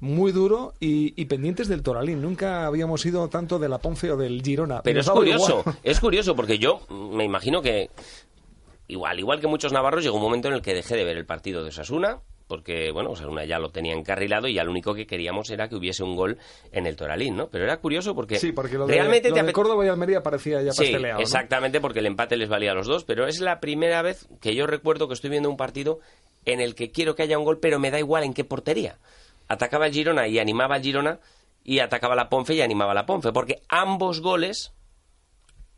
muy 0.01 0.33
duro 0.33 0.73
y, 0.81 1.21
y 1.21 1.25
pendientes 1.27 1.69
del 1.69 1.83
Toralín. 1.83 2.21
Nunca 2.23 2.67
habíamos 2.67 3.05
ido 3.07 3.29
tanto 3.29 3.59
de 3.59 3.69
la 3.69 3.79
Ponce 3.79 4.11
o 4.11 4.17
del 4.17 4.43
Girona. 4.43 4.83
Pero 4.83 5.01
es 5.01 5.11
curioso, 5.11 5.61
igual. 5.61 5.77
es 5.83 6.01
curioso 6.01 6.35
porque 6.37 6.59
yo 6.59 6.81
me 6.91 7.25
imagino 7.25 7.61
que 7.63 7.91
igual, 8.89 9.19
igual 9.19 9.41
que 9.41 9.47
muchos 9.47 9.73
navarros 9.73 10.03
llegó 10.05 10.17
un 10.17 10.23
momento 10.23 10.49
en 10.49 10.55
el 10.55 10.63
que 10.63 10.75
dejé 10.75 10.97
de 10.97 11.05
ver 11.05 11.17
el 11.17 11.27
partido 11.27 11.63
de 11.63 11.69
Osasuna 11.71 12.21
porque 12.47 12.91
bueno, 12.93 13.11
Osasuna 13.11 13.45
ya 13.45 13.59
lo 13.59 13.71
tenía 13.71 13.95
encarrilado 13.95 14.49
y 14.49 14.55
ya 14.55 14.65
lo 14.65 14.71
único 14.71 14.95
que 14.95 15.07
queríamos 15.07 15.51
era 15.51 15.69
que 15.69 15.77
hubiese 15.77 16.05
un 16.05 16.17
gol 16.17 16.39
en 16.73 16.87
el 16.87 16.97
Toralín, 16.97 17.37
¿no? 17.37 17.49
Pero 17.49 17.65
era 17.65 17.79
curioso 17.79 18.15
porque, 18.15 18.39
Sí, 18.39 18.53
porque 18.53 18.77
lo 18.77 18.87
de, 18.87 18.95
realmente 18.95 19.29
lo 19.31 19.35
te 19.35 19.43
de 19.43 19.53
Córdoba 19.53 19.85
y 19.85 19.89
Almería 19.89 20.23
parecía 20.23 20.63
ya 20.63 20.73
Sí, 20.73 20.83
pasteleado. 20.85 21.19
¿no? 21.19 21.23
exactamente, 21.23 21.81
porque 21.81 21.99
el 22.01 22.07
empate 22.07 22.37
les 22.37 22.49
valía 22.49 22.73
a 22.73 22.75
los 22.75 22.87
dos, 22.87 23.05
pero 23.05 23.27
es 23.27 23.41
la 23.41 23.61
primera 23.61 24.03
vez 24.03 24.29
que 24.41 24.55
yo 24.55 24.67
recuerdo 24.67 25.09
que 25.09 25.15
estoy 25.15 25.31
viendo 25.31 25.51
un 25.51 25.57
partido 25.57 25.99
en 26.45 26.61
el 26.61 26.75
que 26.75 26.91
quiero 26.93 27.15
que 27.15 27.25
haya 27.25 27.39
un 27.39 27.45
gol, 27.45 27.59
pero 27.61 27.79
me 27.79 27.91
da 27.91 27.99
igual 27.99 28.23
en 28.25 28.33
qué 28.35 28.45
portería. 28.45 28.99
Atacaba 29.49 29.87
el 29.87 29.93
Girona 29.93 30.29
y 30.29 30.39
animaba 30.39 30.77
al 30.77 30.83
Girona, 30.83 31.19
y 31.65 31.81
atacaba 31.81 32.15
la 32.15 32.29
Ponfe 32.29 32.55
y 32.55 32.61
animaba 32.61 32.93
a 32.93 32.95
la 32.95 33.07
Ponfe, 33.07 33.33
porque 33.33 33.61
ambos 33.69 34.21
goles, 34.21 34.73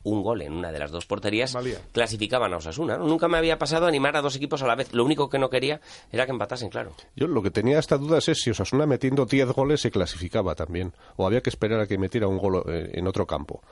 un 0.05 0.23
gol 0.23 0.43
en 0.43 0.53
una 0.53 0.73
de 0.73 0.79
las 0.79 0.90
dos 0.90 1.07
porterías, 1.07 1.52
Valía. 1.52 1.78
clasificaban 1.93 2.52
a 2.52 2.59
Osasuna. 2.59 2.97
¿no? 2.97 3.07
Nunca 3.07 3.28
me 3.28 3.37
había 3.38 3.59
pasado 3.59 3.87
animar 3.87 4.17
a 4.17 4.23
dos 4.23 4.37
equipos 4.37 4.62
a 4.62 4.67
la 4.67 4.75
vez. 4.75 4.93
Lo 4.95 5.05
único 5.05 5.28
que 5.28 5.38
no 5.38 5.50
quería 5.50 5.81
era 6.12 6.25
que 6.25 6.33
empatasen, 6.33 6.71
claro. 6.71 6.93
Yo 7.17 7.26
lo 7.26 7.43
que 7.43 7.50
tenía 7.50 7.78
hasta 7.78 7.99
dudas 7.99 8.28
es 8.28 8.38
si 8.40 8.50
Osasuna 8.50 8.87
metiendo 8.87 9.26
10 9.26 9.49
goles 9.52 9.81
se 9.81 9.90
clasificaba 9.90 10.55
también, 10.55 10.93
o 11.17 11.26
había 11.26 11.40
que 11.43 11.50
esperar 11.50 11.81
a 11.81 11.87
que 11.87 11.99
metiera 11.99 12.28
un 12.28 12.38
gol 12.38 12.62
eh, 12.69 12.90
en 12.95 13.07
otro 13.07 13.26
campo. 13.26 13.62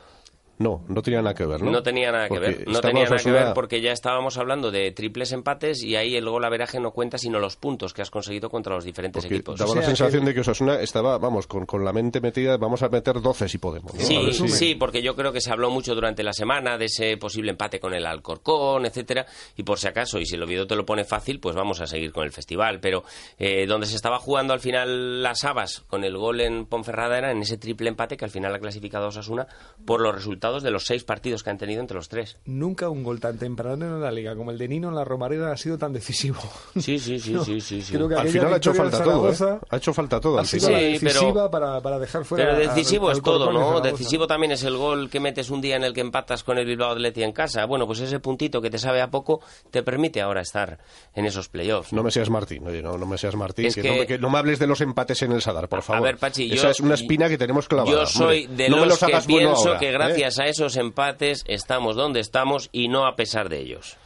No, 0.58 0.82
no 0.88 1.02
tenía 1.02 1.20
nada 1.20 1.34
que 1.34 1.44
ver, 1.44 1.62
¿no? 1.62 1.70
No 1.70 1.82
tenía 1.82 2.10
nada 2.10 2.24
que 2.28 2.34
Porque 2.34 2.46
ver. 2.48 2.68
No 2.68 2.80
tenía 2.80 3.04
nada 3.04 3.16
que 3.18 3.30
ver 3.30 3.52
porque 3.54 3.80
ya 3.82 3.92
estábamos 3.92 4.38
hablando 4.38 4.70
de 4.70 4.90
triples 4.92 5.32
empates 5.32 5.82
y 5.82 5.96
ahí 5.96 6.16
el 6.16 6.28
gol 6.28 6.44
averaje 6.44 6.80
no 6.80 6.92
cuenta 6.92 7.18
sino 7.18 7.38
los 7.38 7.56
puntos 7.56 7.92
que 7.92 8.00
has 8.02 8.10
conseguido 8.10 8.48
contra 8.48 8.74
los 8.74 8.84
diferentes 8.84 9.22
Porque 9.22 9.34
equipos. 9.34 9.58
daba 9.58 9.70
O 9.70 9.74
sea, 9.74 9.82
la 9.82 9.86
sensación 9.88 10.22
que- 10.22 10.28
de 10.28 10.34
que 10.34 10.40
Osasuna 10.40 10.80
estaba, 10.80 11.18
vamos, 11.18 11.46
con, 11.46 11.66
con 11.66 11.84
la 11.84 11.92
mente 11.92 12.20
metida, 12.20 12.56
vamos 12.56 12.82
a 12.82 12.88
meter 12.88 13.20
12 13.20 13.48
si 13.48 13.58
podemos. 13.58 13.92
¿no? 13.92 14.00
A 14.00 14.04
Sí, 14.04 14.48
sí, 14.48 14.74
porque 14.76 15.02
yo 15.02 15.14
creo 15.14 15.32
que 15.32 15.40
se 15.42 15.50
habló 15.52 15.70
mucho 15.70 15.94
durante 15.94 16.22
la 16.22 16.32
semana 16.32 16.78
de 16.78 16.86
ese 16.86 17.16
posible 17.18 17.50
empate 17.50 17.78
con 17.78 17.92
el 17.92 18.06
Alcorcón, 18.06 18.86
etcétera, 18.86 19.26
y 19.56 19.62
por 19.62 19.78
si 19.78 19.88
acaso, 19.88 20.18
y 20.18 20.24
si 20.26 20.36
el 20.36 20.42
Oviedo 20.42 20.66
te 20.66 20.74
lo 20.76 20.86
pone 20.86 21.04
fácil, 21.04 21.38
pues 21.38 21.54
vamos 21.54 21.80
a 21.82 21.86
seguir 21.86 22.12
con 22.12 22.24
el 22.24 22.32
festival. 22.32 22.80
Pero 22.80 23.04
eh, 23.38 23.66
donde 23.66 23.86
se 23.86 23.96
estaba 23.96 24.18
jugando 24.18 24.54
al 24.54 24.60
final 24.60 25.22
las 25.22 25.44
habas 25.44 25.80
con 25.80 26.02
el 26.04 26.16
gol 26.16 26.40
en 26.40 26.64
Ponferrada 26.66 27.18
era 27.18 27.30
en 27.30 27.42
ese 27.42 27.58
triple 27.58 27.88
empate 27.88 28.16
que 28.16 28.24
al 28.24 28.30
final 28.30 28.54
ha 28.54 28.58
clasificado 28.58 29.04
a 29.04 29.08
Osasuna 29.08 29.46
por 29.84 30.00
los 30.00 30.14
resultados 30.14 30.45
resultados 30.46 30.62
de 30.62 30.70
los 30.70 30.84
seis 30.84 31.04
partidos 31.04 31.42
que 31.42 31.50
han 31.50 31.58
tenido 31.58 31.80
entre 31.80 31.96
los 31.96 32.08
tres. 32.08 32.36
Nunca 32.44 32.88
un 32.88 33.02
gol 33.02 33.20
tan 33.20 33.38
temprano 33.38 33.86
en 33.86 34.00
la 34.00 34.10
liga 34.10 34.34
como 34.36 34.50
el 34.50 34.58
de 34.58 34.68
Nino 34.68 34.88
en 34.88 34.94
la 34.94 35.04
Romareda 35.04 35.52
ha 35.52 35.56
sido 35.56 35.76
tan 35.78 35.92
decisivo. 35.92 36.38
Sí, 36.78 36.98
sí, 36.98 37.18
sí, 37.18 37.32
No, 37.36 37.44
sí, 37.44 37.60
sí, 37.60 37.82
sí. 37.82 37.92
creo 37.92 38.08
que 38.08 38.14
Al 38.14 38.28
final 38.28 38.52
ha 38.54 38.56
hecho 38.56 38.72
falta 38.74 39.02
todo, 39.02 39.30
¿eh? 39.30 39.58
Ha 39.70 39.76
hecho 39.76 39.92
falta 39.92 40.20
todo 40.20 40.36
ha 40.38 40.40
al 40.40 40.46
sido 40.46 40.66
final. 40.68 40.82
la 40.82 40.88
Sí, 40.98 41.04
pero- 41.04 41.12
decisiva 41.20 41.50
para, 41.50 41.80
para 41.80 41.98
dejar 41.98 42.24
fuera 42.24 42.44
Pero 42.44 42.58
decisivo 42.58 43.10
es 43.10 43.22
todo, 43.22 43.52
¿no? 43.52 43.80
Decisivo 43.80 44.26
también 44.26 44.52
es 44.52 44.62
el 44.64 44.76
gol 44.76 45.10
que 45.10 45.20
metes 45.20 45.50
un 45.50 45.60
día 45.60 45.76
en 45.76 45.84
el 45.84 45.92
que 45.92 46.00
empatas 46.00 46.42
con 46.44 46.58
el 46.58 46.66
Bilbao 46.66 46.92
Athletic 46.92 47.24
en 47.24 47.32
casa. 47.32 47.64
Bueno, 47.66 47.86
pues 47.86 48.00
ese 48.00 48.20
puntito 48.20 48.60
que 48.60 48.70
te 48.70 48.78
sabe 48.78 49.00
a 49.00 49.08
poco 49.10 49.40
te 49.70 49.82
permite 49.82 50.20
ahora 50.20 50.40
estar 50.40 50.78
en 51.14 51.26
esos 51.26 51.48
playoffs. 51.48 51.92
No 51.92 52.02
me 52.02 52.10
seas 52.10 52.30
Martín, 52.30 52.66
oye, 52.66 52.82
no, 52.82 52.96
no 52.96 53.06
me 53.06 53.18
seas 53.18 53.34
Martín, 53.36 53.66
Es 53.66 53.74
que, 53.74 53.82
que- 53.82 53.88
no 53.90 53.96
me, 53.96 54.06
que 54.06 54.18
no 54.18 54.30
me 54.30 54.38
hables 54.38 54.58
de 54.58 54.66
los 54.66 54.80
empates 54.80 55.22
en 55.22 55.32
el 55.32 55.42
Sadar, 55.42 55.68
por 55.68 55.82
favor. 55.82 56.02
A 56.02 56.04
ver, 56.10 56.18
Pachi, 56.18 56.52
Esa 56.52 56.64
yo, 56.64 56.70
es 56.70 56.80
una 56.80 56.94
espina 56.94 57.28
que 57.28 57.38
tenemos 57.38 57.68
clavada. 57.68 57.90
Yo 57.90 58.06
soy 58.06 58.46
hombre. 58.46 58.64
de 58.64 58.70
no 58.70 58.76
me 58.78 58.86
los, 58.86 58.98
que 58.98 59.04
hagas 59.06 59.26
bueno 59.26 59.48
pienso 59.48 59.68
ahora, 59.68 59.80
que 59.80 59.88
¿eh? 59.90 59.92
A 60.38 60.46
esos 60.46 60.76
empates 60.76 61.44
estamos 61.46 61.96
donde 61.96 62.20
estamos 62.20 62.68
y 62.72 62.88
no 62.88 63.06
a 63.06 63.16
pesar 63.16 63.48
de 63.48 63.60
ellos. 63.60 63.96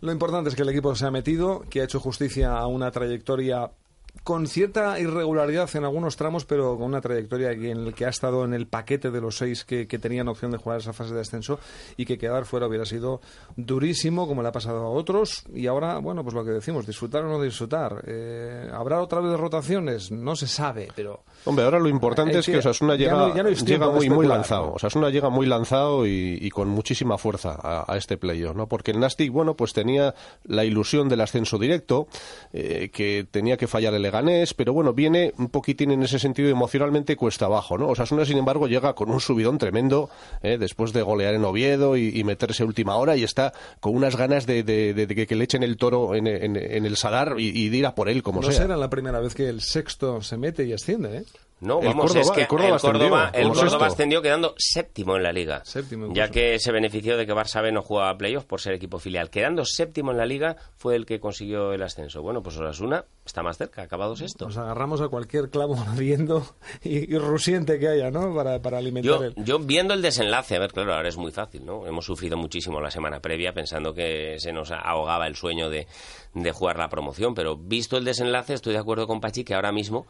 Lo 0.00 0.10
importante 0.10 0.50
es 0.50 0.56
que 0.56 0.62
el 0.62 0.68
equipo 0.68 0.94
se 0.96 1.06
ha 1.06 1.10
metido, 1.10 1.62
que 1.70 1.80
ha 1.80 1.84
hecho 1.84 2.00
justicia 2.00 2.56
a 2.58 2.66
una 2.66 2.90
trayectoria 2.90 3.70
con 4.24 4.46
cierta 4.46 4.98
irregularidad 5.00 5.68
en 5.74 5.84
algunos 5.84 6.16
tramos, 6.16 6.44
pero 6.44 6.76
con 6.76 6.86
una 6.86 7.00
trayectoria 7.00 7.50
en 7.52 7.64
el 7.86 7.94
que 7.94 8.06
ha 8.06 8.10
estado 8.10 8.44
en 8.44 8.54
el 8.54 8.66
paquete 8.66 9.10
de 9.10 9.20
los 9.20 9.36
seis 9.36 9.64
que, 9.64 9.86
que 9.88 9.98
tenían 9.98 10.28
opción 10.28 10.50
de 10.52 10.58
jugar 10.58 10.78
esa 10.78 10.92
fase 10.92 11.14
de 11.14 11.20
ascenso 11.20 11.58
y 11.96 12.04
que 12.06 12.18
quedar 12.18 12.44
fuera 12.44 12.66
hubiera 12.66 12.84
sido 12.84 13.20
durísimo, 13.56 14.26
como 14.26 14.42
le 14.42 14.48
ha 14.48 14.52
pasado 14.52 14.78
a 14.84 14.88
otros. 14.90 15.44
Y 15.54 15.66
ahora, 15.66 15.98
bueno, 15.98 16.22
pues 16.22 16.34
lo 16.34 16.44
que 16.44 16.50
decimos, 16.50 16.86
disfrutar 16.86 17.24
o 17.24 17.28
no 17.28 17.42
disfrutar. 17.42 18.02
Eh, 18.06 18.68
¿Habrá 18.72 19.00
otra 19.00 19.20
vez 19.20 19.38
rotaciones? 19.38 20.10
No 20.10 20.36
se 20.36 20.46
sabe, 20.46 20.88
pero... 20.94 21.22
Hombre, 21.44 21.64
ahora 21.64 21.78
lo 21.78 21.88
importante 21.88 22.32
Hay 22.34 22.38
es 22.40 22.46
que 22.46 22.52
que- 22.52 22.58
Osasuna 22.58 22.94
ya 22.94 22.98
llega, 23.06 23.12
no- 23.16 23.34
ya 23.36 23.42
no 23.42 23.50
llega 23.50 23.90
muy, 23.90 24.08
muy 24.10 24.26
lanzado. 24.26 24.74
Osasuna 24.74 25.10
llega 25.10 25.28
muy 25.30 25.46
lanzado 25.46 26.06
y, 26.06 26.38
y 26.40 26.50
con 26.50 26.68
muchísima 26.68 27.18
fuerza 27.18 27.58
a, 27.60 27.92
a 27.92 27.96
este 27.96 28.16
playoff, 28.16 28.56
¿no? 28.56 28.66
Porque 28.68 28.92
el 28.92 29.00
Nastic, 29.00 29.32
bueno, 29.32 29.54
pues 29.54 29.72
tenía 29.72 30.14
la 30.44 30.64
ilusión 30.64 31.08
del 31.08 31.20
ascenso 31.20 31.58
directo, 31.58 32.06
eh, 32.52 32.90
que 32.92 33.26
tenía 33.30 33.56
que 33.56 33.66
fallar 33.66 33.94
el 33.94 34.04
Leganés, 34.12 34.52
pero 34.52 34.74
bueno, 34.74 34.92
viene 34.92 35.32
un 35.38 35.48
poquitín 35.48 35.90
en 35.90 36.02
ese 36.02 36.18
sentido 36.18 36.50
emocionalmente 36.50 37.16
cuesta 37.16 37.46
abajo, 37.46 37.78
¿no? 37.78 37.88
Osasuna, 37.88 38.26
sin 38.26 38.36
embargo, 38.36 38.68
llega 38.68 38.94
con 38.94 39.10
un 39.10 39.20
subidón 39.20 39.56
tremendo, 39.56 40.10
eh, 40.42 40.58
después 40.58 40.92
de 40.92 41.00
golear 41.00 41.34
en 41.34 41.44
Oviedo 41.46 41.96
y, 41.96 42.08
y 42.18 42.22
meterse 42.22 42.62
última 42.62 42.96
hora 42.96 43.16
y 43.16 43.24
está 43.24 43.54
con 43.80 43.94
unas 43.96 44.16
ganas 44.16 44.44
de, 44.46 44.62
de- 44.62 44.92
de- 44.92 45.06
de 45.06 45.26
que, 45.26 45.34
le 45.34 45.44
echen 45.44 45.62
el 45.62 45.78
toro 45.78 46.14
en, 46.14 46.26
en- 46.26 46.56
en 46.56 46.84
el 46.84 46.96
Sadar 46.98 47.36
y, 47.38 47.48
y 47.58 47.70
de 47.70 47.76
ir 47.78 47.86
a 47.86 47.94
por 47.94 48.10
él, 48.10 48.22
como 48.22 48.42
no 48.42 48.48
sea. 48.52 48.62
será 48.62 48.76
la 48.76 48.90
primera 48.90 49.18
vez 49.18 49.34
que 49.34 49.48
el 49.48 49.62
sexto 49.62 50.20
se 50.20 50.36
mete 50.36 50.64
y 50.66 50.74
asciende, 50.74 51.16
¿eh? 51.18 51.24
No, 51.62 51.80
El 51.80 51.86
vamos, 51.88 52.06
Córdoba- 52.12 52.20
es 52.20 52.30
que 52.32 52.40
el 52.42 52.46
Córdoba 52.48 52.68
el 52.68 52.74
ascendió 52.74 53.00
Córdoba, 53.00 53.30
el 53.32 53.42
como 53.48 53.54
Córdoba 53.54 53.86
ascendió 53.86 54.20
quedando 54.22 54.54
séptimo 54.58 55.16
en 55.16 55.22
la 55.22 55.32
liga. 55.32 55.64
Séptimo 55.64 56.12
ya 56.12 56.28
que 56.28 56.58
se 56.58 56.72
benefició 56.72 57.16
de 57.16 57.24
que 57.24 57.32
Barça 57.32 57.62
B 57.62 57.70
no 57.72 57.82
jugaba 57.82 58.18
playoffs 58.18 58.46
por 58.46 58.60
ser 58.60 58.74
equipo 58.74 58.98
filial. 58.98 59.30
Quedando 59.30 59.64
séptimo 59.64 60.10
en 60.10 60.18
la 60.18 60.26
liga 60.26 60.56
fue 60.76 60.96
el 60.96 61.06
que 61.06 61.20
consiguió 61.20 61.72
el 61.72 61.82
ascenso. 61.82 62.20
Bueno, 62.20 62.42
pues 62.42 62.56
Osasuna 62.56 63.04
está 63.24 63.42
más 63.44 63.58
cerca, 63.58 63.82
acabado 63.82 64.16
sexto. 64.16 64.46
Nos 64.46 64.56
agarramos 64.58 65.00
a 65.00 65.08
cualquier 65.08 65.50
clavo 65.50 65.76
ardiendo 65.88 66.44
y, 66.82 67.14
y 67.14 67.16
rusiente 67.18 67.78
que 67.78 67.88
haya, 67.88 68.10
¿no? 68.10 68.34
Para, 68.34 68.60
para 68.60 68.78
alimentar 68.78 69.08
Yo, 69.20 69.22
el... 69.24 69.34
yo 69.36 69.58
viendo 69.60 69.94
el 69.94 70.02
desenlace, 70.02 70.56
a 70.56 70.58
ver, 70.58 70.72
claro, 70.72 70.94
ahora 70.94 71.08
es 71.08 71.16
muy 71.16 71.30
fácil, 71.30 71.64
¿no? 71.64 71.86
Hemos 71.86 72.04
sufrido 72.04 72.36
muchísimo 72.36 72.80
la 72.80 72.90
semana 72.90 73.20
previa 73.20 73.52
pensando 73.52 73.94
que 73.94 74.36
se 74.40 74.52
nos 74.52 74.72
ahogaba 74.72 75.28
el 75.28 75.36
sueño 75.36 75.70
de, 75.70 75.86
de 76.34 76.50
jugar 76.52 76.76
la 76.78 76.88
promoción, 76.88 77.34
pero 77.34 77.56
visto 77.56 77.96
el 77.96 78.04
desenlace, 78.04 78.54
estoy 78.54 78.72
de 78.72 78.80
acuerdo 78.80 79.06
con 79.06 79.20
Pachi 79.20 79.44
que 79.44 79.54
ahora 79.54 79.70
mismo 79.70 80.06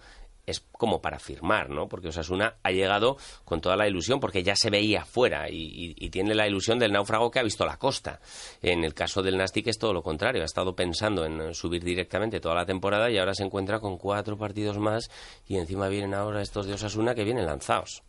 es 0.46 0.60
como 0.72 1.00
para 1.00 1.18
firmar, 1.18 1.70
¿no? 1.70 1.88
Porque 1.88 2.08
Osasuna 2.08 2.56
ha 2.62 2.70
llegado 2.72 3.16
con 3.44 3.60
toda 3.60 3.76
la 3.76 3.86
ilusión, 3.86 4.18
porque 4.18 4.42
ya 4.42 4.56
se 4.56 4.70
veía 4.70 5.04
fuera 5.04 5.48
y, 5.48 5.94
y- 5.96 6.10
tiene 6.10 6.34
la 6.34 6.46
ilusión 6.48 6.78
del 6.78 6.92
náufrago 6.92 7.30
que 7.30 7.38
ha 7.38 7.42
visto 7.44 7.64
la 7.64 7.76
costa. 7.78 8.20
En 8.60 8.84
el 8.84 8.92
caso 8.94 9.22
del 9.22 9.36
Nastic 9.38 9.68
es 9.68 9.78
todo 9.78 9.92
lo 9.92 10.02
contrario, 10.02 10.42
ha 10.42 10.46
estado 10.46 10.74
pensando 10.74 11.24
en 11.24 11.54
subir 11.54 11.84
directamente 11.84 12.40
toda 12.40 12.54
la 12.56 12.66
temporada 12.66 13.10
y 13.10 13.18
ahora 13.18 13.34
se 13.34 13.44
encuentra 13.44 13.78
con 13.80 13.96
cuatro 13.98 14.36
partidos 14.36 14.78
más 14.78 15.10
y 15.46 15.56
encima 15.56 15.88
vienen 15.88 16.14
ahora 16.14 16.42
estos 16.42 16.66
de 16.66 16.74
Osasuna 16.74 17.14
que 17.14 17.24
vienen 17.24 17.46
lanzados. 17.46 18.02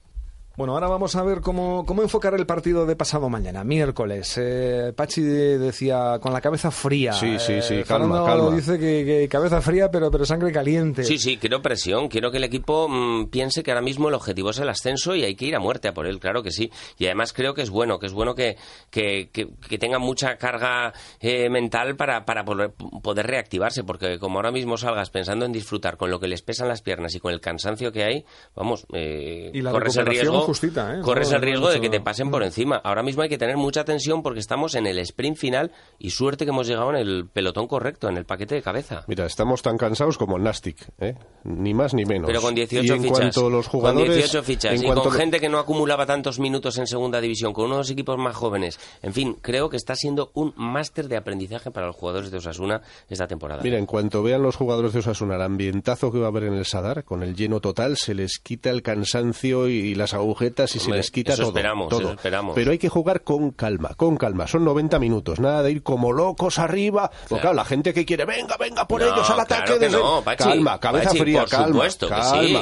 Bueno, 0.55 0.73
ahora 0.75 0.87
vamos 0.87 1.15
a 1.15 1.23
ver 1.23 1.41
cómo, 1.41 1.83
cómo 1.83 2.03
enfocar 2.03 2.35
el 2.35 2.45
partido 2.45 2.85
de 2.85 2.95
pasado 2.95 3.27
mañana, 3.27 3.63
miércoles. 3.63 4.35
Eh, 4.39 4.93
Pachi 4.95 5.21
de- 5.21 5.57
decía 5.57 6.19
con 6.21 6.31
la 6.31 6.41
cabeza 6.41 6.69
fría. 6.69 7.11
Sí, 7.13 7.39
sí, 7.39 7.59
sí, 7.63 7.73
Eh, 7.77 7.83
calma, 7.87 8.17
Fernando 8.17 8.25
calma. 8.43 8.55
dice 8.55 8.77
que, 8.77 9.03
que 9.03 9.27
cabeza 9.27 9.61
fría, 9.61 9.89
pero, 9.89 10.11
pero 10.11 10.25
sangre 10.25 10.51
caliente. 10.51 11.03
Sí, 11.05 11.17
sí, 11.17 11.37
quiero 11.37 11.63
presión. 11.63 12.07
Quiero 12.07 12.29
que 12.29 12.37
el 12.37 12.43
equipo 12.43 12.87
mm, 12.87 13.29
piense 13.31 13.63
que 13.63 13.71
ahora 13.71 13.81
mismo 13.81 14.09
el 14.09 14.13
objetivo 14.13 14.51
es 14.51 14.59
el 14.59 14.69
ascenso 14.69 15.15
y 15.15 15.23
hay 15.23 15.33
que 15.33 15.45
ir 15.45 15.55
a 15.55 15.59
muerte 15.59 15.87
a 15.87 15.93
por 15.95 16.05
él, 16.05 16.19
claro 16.19 16.43
que 16.43 16.51
sí. 16.51 16.69
Y 16.99 17.05
además 17.07 17.33
creo 17.33 17.55
que 17.55 17.63
es 17.63 17.71
bueno, 17.71 17.97
que 17.97 18.05
es 18.05 18.13
bueno 18.13 18.35
que, 18.35 18.55
que, 18.91 19.29
que- 19.33 19.49
que 19.67 19.79
tenga 19.79 19.97
mucha 19.97 20.37
carga 20.37 20.93
eh, 21.19 21.49
mental 21.49 21.95
para, 21.95 22.25
para 22.25 22.45
poder, 22.45 22.73
poder 23.01 23.25
reactivarse, 23.25 23.83
porque 23.83 24.19
como 24.19 24.37
ahora 24.37 24.51
mismo 24.51 24.77
salgas 24.77 25.09
pensando 25.09 25.45
en 25.45 25.51
disfrutar 25.51 25.97
con 25.97 26.11
lo 26.11 26.19
que 26.19 26.27
les 26.27 26.43
pesan 26.43 26.67
las 26.67 26.83
piernas 26.83 27.15
y 27.15 27.19
con 27.19 27.33
el 27.33 27.41
cansancio 27.41 27.91
que 27.91 28.03
hay, 28.03 28.23
vamos, 28.55 28.85
eh, 28.93 29.49
Y 29.51 29.61
la 29.63 29.71
corres 29.71 29.95
el 29.97 30.05
riesgo, 30.05 30.42
justita, 30.45 30.95
¿eh? 30.95 31.01
corres 31.01 31.29
No, 31.29 31.35
el 31.35 31.41
no, 31.41 31.45
riesgo 31.45 31.69
de 31.69 31.81
que 31.81 31.89
te 31.89 31.99
pasen 31.99 32.31
por 32.31 32.43
encima. 32.43 32.77
Ahora 32.77 33.03
mismo 33.03 33.23
hay 33.23 33.29
que 33.29 33.37
tener 33.37 33.57
mucha 33.57 33.83
tensión 33.83 34.23
porque 34.23 34.39
estamos 34.39 34.75
en 34.75 34.87
el 34.87 34.99
sprint 34.99 35.37
final 35.37 35.71
y 35.99 36.11
suerte 36.11 36.45
que 36.45 36.51
hemos 36.51 36.67
llegado 36.67 36.89
en 36.91 36.97
el 36.97 37.27
pelotón 37.27 37.67
correcto, 37.67 38.09
en 38.09 38.17
el 38.17 38.25
paquete 38.25 38.55
de 38.55 38.61
cabeza. 38.61 39.03
Mira, 39.07 39.25
estamos 39.25 39.61
tan 39.61 39.77
cansados 39.77 40.17
como 40.17 40.37
el 40.37 40.43
Nastic, 40.43 40.77
¿eh? 40.99 41.15
ni 41.43 41.73
más 41.73 41.93
ni 41.93 42.05
menos. 42.05 42.27
Pero 42.27 42.41
con 42.41 42.55
18 42.55 42.85
y 42.85 42.95
en 42.95 43.01
fichas. 43.03 43.17
cuanto 43.17 43.49
los 43.49 43.67
jugadores, 43.67 44.07
con 44.07 44.15
18 44.15 44.43
fichas. 44.43 44.73
en 44.73 44.83
Y 44.83 44.85
cuanto 44.85 45.03
con 45.03 45.13
gente 45.13 45.39
que 45.39 45.49
no 45.49 45.59
acumulaba 45.59 46.05
tantos 46.05 46.39
minutos 46.39 46.77
en 46.77 46.87
segunda 46.87 47.21
división, 47.21 47.53
con 47.53 47.65
unos 47.65 47.89
equipos 47.89 48.17
más 48.17 48.35
jóvenes. 48.35 48.79
En 49.01 49.13
fin, 49.13 49.37
creo 49.41 49.69
que 49.69 49.77
está 49.77 49.95
siendo 49.95 50.31
un 50.33 50.53
máster 50.55 51.07
de 51.07 51.17
aprendizaje 51.17 51.71
para 51.71 51.87
los 51.87 51.95
jugadores 51.95 52.31
de 52.31 52.37
Osasuna 52.37 52.81
esta 53.09 53.27
temporada. 53.27 53.63
Mira, 53.63 53.77
en 53.77 53.85
cuanto 53.85 54.23
vean 54.23 54.41
los 54.41 54.55
jugadores 54.55 54.93
de 54.93 54.99
Osasuna 54.99 55.35
el 55.35 55.41
ambientazo 55.41 56.11
que 56.11 56.19
va 56.19 56.25
a 56.25 56.29
haber 56.29 56.43
en 56.43 56.53
el 56.53 56.65
Sadar, 56.65 57.03
con 57.03 57.23
el 57.23 57.35
lleno 57.35 57.59
total, 57.59 57.97
se 57.97 58.13
les 58.13 58.39
quita 58.39 58.69
el 58.69 58.81
cansancio 58.81 59.67
y 59.67 59.95
las 59.95 60.13
agujetas 60.33 60.75
y 60.75 60.79
se 60.79 60.91
les 60.91 61.11
quita 61.11 61.33
eso 61.33 61.43
todo. 61.43 61.51
esperamos, 61.51 61.89
todo. 61.89 62.01
eso 62.01 62.11
esperamos. 62.13 62.55
Pero 62.55 62.71
hay 62.71 62.77
que 62.77 62.89
jugar 62.89 63.21
con 63.23 63.51
calma, 63.51 63.89
con 63.95 64.17
calma. 64.17 64.47
Son 64.47 64.63
90 64.65 64.99
minutos, 64.99 65.39
nada 65.39 65.63
de 65.63 65.71
ir 65.71 65.83
como 65.83 66.11
locos 66.11 66.59
arriba. 66.59 67.09
Porque 67.29 67.41
claro, 67.41 67.55
la 67.55 67.65
gente 67.65 67.93
que 67.93 68.05
quiere, 68.05 68.25
venga, 68.25 68.57
venga 68.57 68.87
por 68.87 69.01
No, 69.01 69.07
ellos 69.13 69.29
al 69.29 69.39
ataque. 69.39 69.63
claro 69.65 69.79
desde- 69.79 69.97
no, 69.97 70.21
Pachi. 70.21 70.43
calma, 70.43 70.79
cabeza 70.79 71.09
Pachi, 71.09 71.19
fría, 71.19 71.39
por 71.41 71.49
calma. 71.49 71.67
supuesto 71.67 72.09
que 72.09 72.23
sí. 72.23 72.57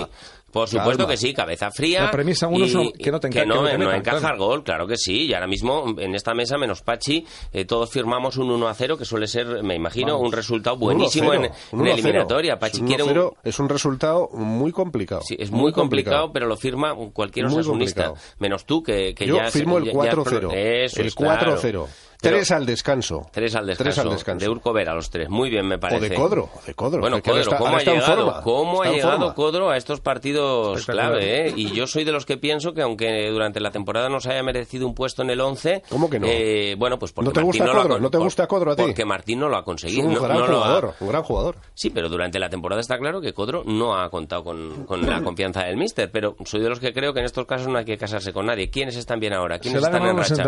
Por 0.51 0.67
supuesto 0.67 0.97
Calma. 1.03 1.11
que 1.11 1.17
sí, 1.17 1.33
cabeza 1.33 1.71
fría. 1.71 2.03
La 2.03 2.11
premisa 2.11 2.47
uno 2.47 2.65
y- 2.65 2.73
no- 2.73 2.91
que 2.91 3.11
no 3.11 3.19
te 3.19 3.29
enca- 3.29 3.33
que 3.41 3.45
no, 3.45 3.53
que 3.55 3.59
no 3.61 3.65
te 3.67 3.77
no 3.77 3.85
metan, 3.85 3.95
encaja 3.99 4.19
claro. 4.19 4.33
el 4.35 4.39
gol, 4.39 4.63
claro 4.63 4.87
que 4.87 4.97
sí. 4.97 5.27
Y 5.27 5.33
ahora 5.33 5.47
mismo 5.47 5.85
en 5.97 6.13
esta 6.15 6.33
mesa, 6.33 6.57
menos 6.57 6.81
Pachi, 6.81 7.25
eh, 7.53 7.65
todos 7.65 7.89
firmamos 7.89 8.37
un 8.37 8.51
1 8.51 8.67
a 8.67 8.73
0, 8.73 8.97
que 8.97 9.05
suele 9.05 9.27
ser, 9.27 9.63
me 9.63 9.75
imagino, 9.75 10.17
un 10.19 10.31
resultado 10.31 10.77
buenísimo 10.77 11.33
en, 11.33 11.43
1-0, 11.43 11.51
en 11.71 11.79
1-0. 11.79 11.93
eliminatoria. 11.93 12.59
Pachi 12.59 12.81
Un 12.81 12.87
quiere 12.87 13.03
un, 13.03 13.09
1-0 13.09 13.33
es 13.43 13.59
un 13.59 13.69
resultado 13.69 14.29
muy 14.33 14.71
complicado. 14.71 15.21
Sí, 15.23 15.35
es 15.39 15.51
muy, 15.51 15.71
complicado, 15.71 16.31
pero 16.33 16.47
lo 16.47 16.57
firma 16.57 16.93
cualquier 17.13 17.45
Muy 17.47 17.55
osasunista. 17.59 18.07
complicado. 18.07 18.35
Menos 18.39 18.65
tú, 18.65 18.83
que, 18.83 19.15
que 19.15 19.25
Yo 19.25 19.37
ya... 19.37 19.49
firmo 19.51 19.79
ya- 19.79 19.85
el 19.91 19.95
ya- 19.97 20.11
4-0. 20.15 20.51
Eso 20.53 21.01
el 21.01 21.07
es, 21.07 21.15
claro. 21.15 21.87
4-0. 22.21 22.23
Pero- 22.23 22.37
Tres 22.37 22.51
al 22.51 22.65
descanso. 22.65 23.27
Tres 23.31 23.55
al 23.55 23.65
descanso. 23.65 23.83
Tres 23.83 23.97
al 23.99 24.09
descanso. 24.11 24.45
De 24.45 24.51
Urco 24.51 24.73
Vera, 24.73 24.93
los 24.93 25.09
tres. 25.09 25.29
Muy 25.29 25.49
bien, 25.49 25.67
me 25.67 25.77
parece. 25.79 26.05
O 26.05 26.09
de 26.09 26.15
Codro, 26.15 26.49
o 26.53 26.61
de 26.65 26.73
Codro. 26.73 27.01
Bueno, 27.01 27.21
Codro, 27.21 27.41
está- 27.41 27.57
¿cómo 27.57 27.75
ha 27.75 27.79
llegado? 27.83 28.41
¿Cómo 28.43 28.81
ha 28.83 28.87
llegado. 28.91 29.33
Codro 29.35 29.69
a 29.69 29.77
estos 29.77 29.99
partidos 30.01 30.85
clave? 30.85 31.47
¿eh? 31.47 31.53
Y 31.55 31.71
yo 31.71 31.87
soy 31.87 32.03
de 32.03 32.11
los 32.11 32.25
que 32.25 32.37
pienso 32.37 32.73
que 32.73 32.81
aunque 32.81 33.29
durante 33.31 33.59
la 33.59 33.71
temporada 33.71 34.09
no 34.09 34.19
se 34.19 34.31
haya 34.31 34.43
merecido 34.43 34.87
un 34.87 34.93
puesto 34.93 35.21
en 35.23 35.29
el 35.31 35.41
11... 35.41 35.83
¿Cómo 35.89 36.09
que 36.09 36.19
no? 36.19 36.27
eh, 36.29 36.75
bueno, 36.77 36.97
pues 36.99 37.11
porque 37.11 37.29
¿No 37.29 37.33
te 37.33 37.39
Martín 37.41 37.61
gusta 37.61 37.65
no 37.65 37.87
lo 37.87 37.95
ha 37.95 37.99
¿No 37.99 38.09
te 38.09 38.17
gusta 38.17 38.47
Codro 38.47 38.71
a 38.71 38.75
ti? 38.75 38.83
Porque 38.83 39.05
Martín 39.05 39.39
no 39.39 39.49
lo 39.49 39.55
ha 39.55 39.59
Es 39.59 39.65
conseguido. 39.65 40.07
un 40.07 40.13
no- 40.13 40.21
gran 40.21 40.37
no 40.37 40.47
lo 40.47 40.57
ha- 40.57 40.61
jugador, 40.67 40.93
un 40.99 41.07
gran 41.07 41.23
jugador. 41.23 41.55
Sí, 41.73 41.89
pero 41.89 42.09
durante 42.09 42.39
la 42.39 42.49
temporada 42.49 42.81
está 42.81 42.97
claro 42.97 43.21
que 43.21 43.33
Codro 43.33 43.63
no 43.65 43.95
ha 43.99 44.09
contado 44.09 44.43
con, 44.43 44.85
con 44.85 45.07
la 45.09 45.21
confianza 45.21 45.63
del 45.63 45.77
míster, 45.77 46.09
pero 46.11 46.35
soy 46.45 46.61
de 46.61 46.69
los 46.69 46.79
que 46.79 46.93
creo 46.93 47.13
que 47.13 47.19
en 47.19 47.25
estos 47.25 47.45
casos 47.45 47.67
no 47.67 47.77
hay 47.77 47.85
que 47.85 47.97
casarse 47.97 48.31
con 48.33 48.45
nadie. 48.45 48.69
¿Quiénes 48.69 48.95
están 48.95 49.19
bien 49.19 49.33
ahora? 49.33 49.59
¿Quiénes 49.59 49.81
están 49.83 50.05
en 50.05 50.17
racha? 50.17 50.43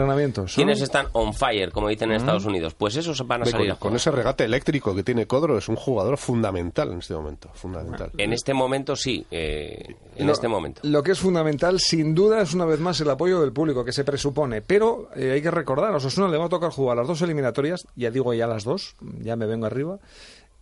¿Quiénes 0.56 0.82
están 0.82 1.08
on 1.14 1.34
fire, 1.34 1.63
como 1.72 1.88
dicen 1.90 2.10
en 2.12 2.18
Estados 2.18 2.46
Unidos? 2.46 2.74
Pues 2.74 2.96
esos 2.96 3.26
van 3.28 3.42
a 3.42 3.46
Ve, 3.46 3.52
salir 3.52 3.68
con, 3.70 3.76
a 3.76 3.80
con 3.80 3.90
jugar. 3.92 3.96
ese 3.98 4.12
regate 4.12 4.44
eléctrico 4.44 4.94
que 4.96 5.04
tiene 5.04 5.26
Codro 5.28 5.58
es 5.58 5.70
un 5.70 5.76
jugador 5.76 6.18
fundamental 6.18 6.92
en 6.92 7.00
este 7.00 7.14
momento. 7.14 7.50
Fundamental. 7.54 8.12
En 8.18 8.34
este 8.34 8.54
momento 8.54 8.96
sí, 8.96 9.26
eh, 9.32 9.96
en 10.16 10.28
Lo- 10.28 10.34
este 10.34 10.48
momento. 10.48 10.82
Lo 10.84 11.02
que 11.04 11.12
es 11.12 11.20
fundamental, 11.20 11.80
sin 11.80 12.14
duda, 12.16 12.42
es 12.42 12.54
una 12.54 12.66
vez 12.66 12.80
más 12.80 13.00
el 13.02 13.10
apoyo 13.10 13.40
del 13.42 13.54
público, 13.54 13.86
que 13.86 13.92
se 13.94 14.04
presupone. 14.04 14.62
Pero 14.62 15.10
eh, 15.16 15.32
hay 15.32 15.42
que 15.42 15.52
recordar, 15.52 15.94
a 15.94 15.98
Osasuna 15.98 16.28
le 16.28 16.38
va 16.38 16.46
a 16.46 16.50
tocar 16.50 16.72
jugar 16.72 16.98
las 16.98 17.08
dos 17.08 17.22
eliminatorias, 17.22 17.86
ya 17.96 18.12
digo 18.12 18.34
ya 18.34 18.48
las 18.48 18.64
dos, 18.64 18.96
ya 19.22 19.36
me 19.36 19.46
vengo 19.46 19.66
arriba, 19.66 20.00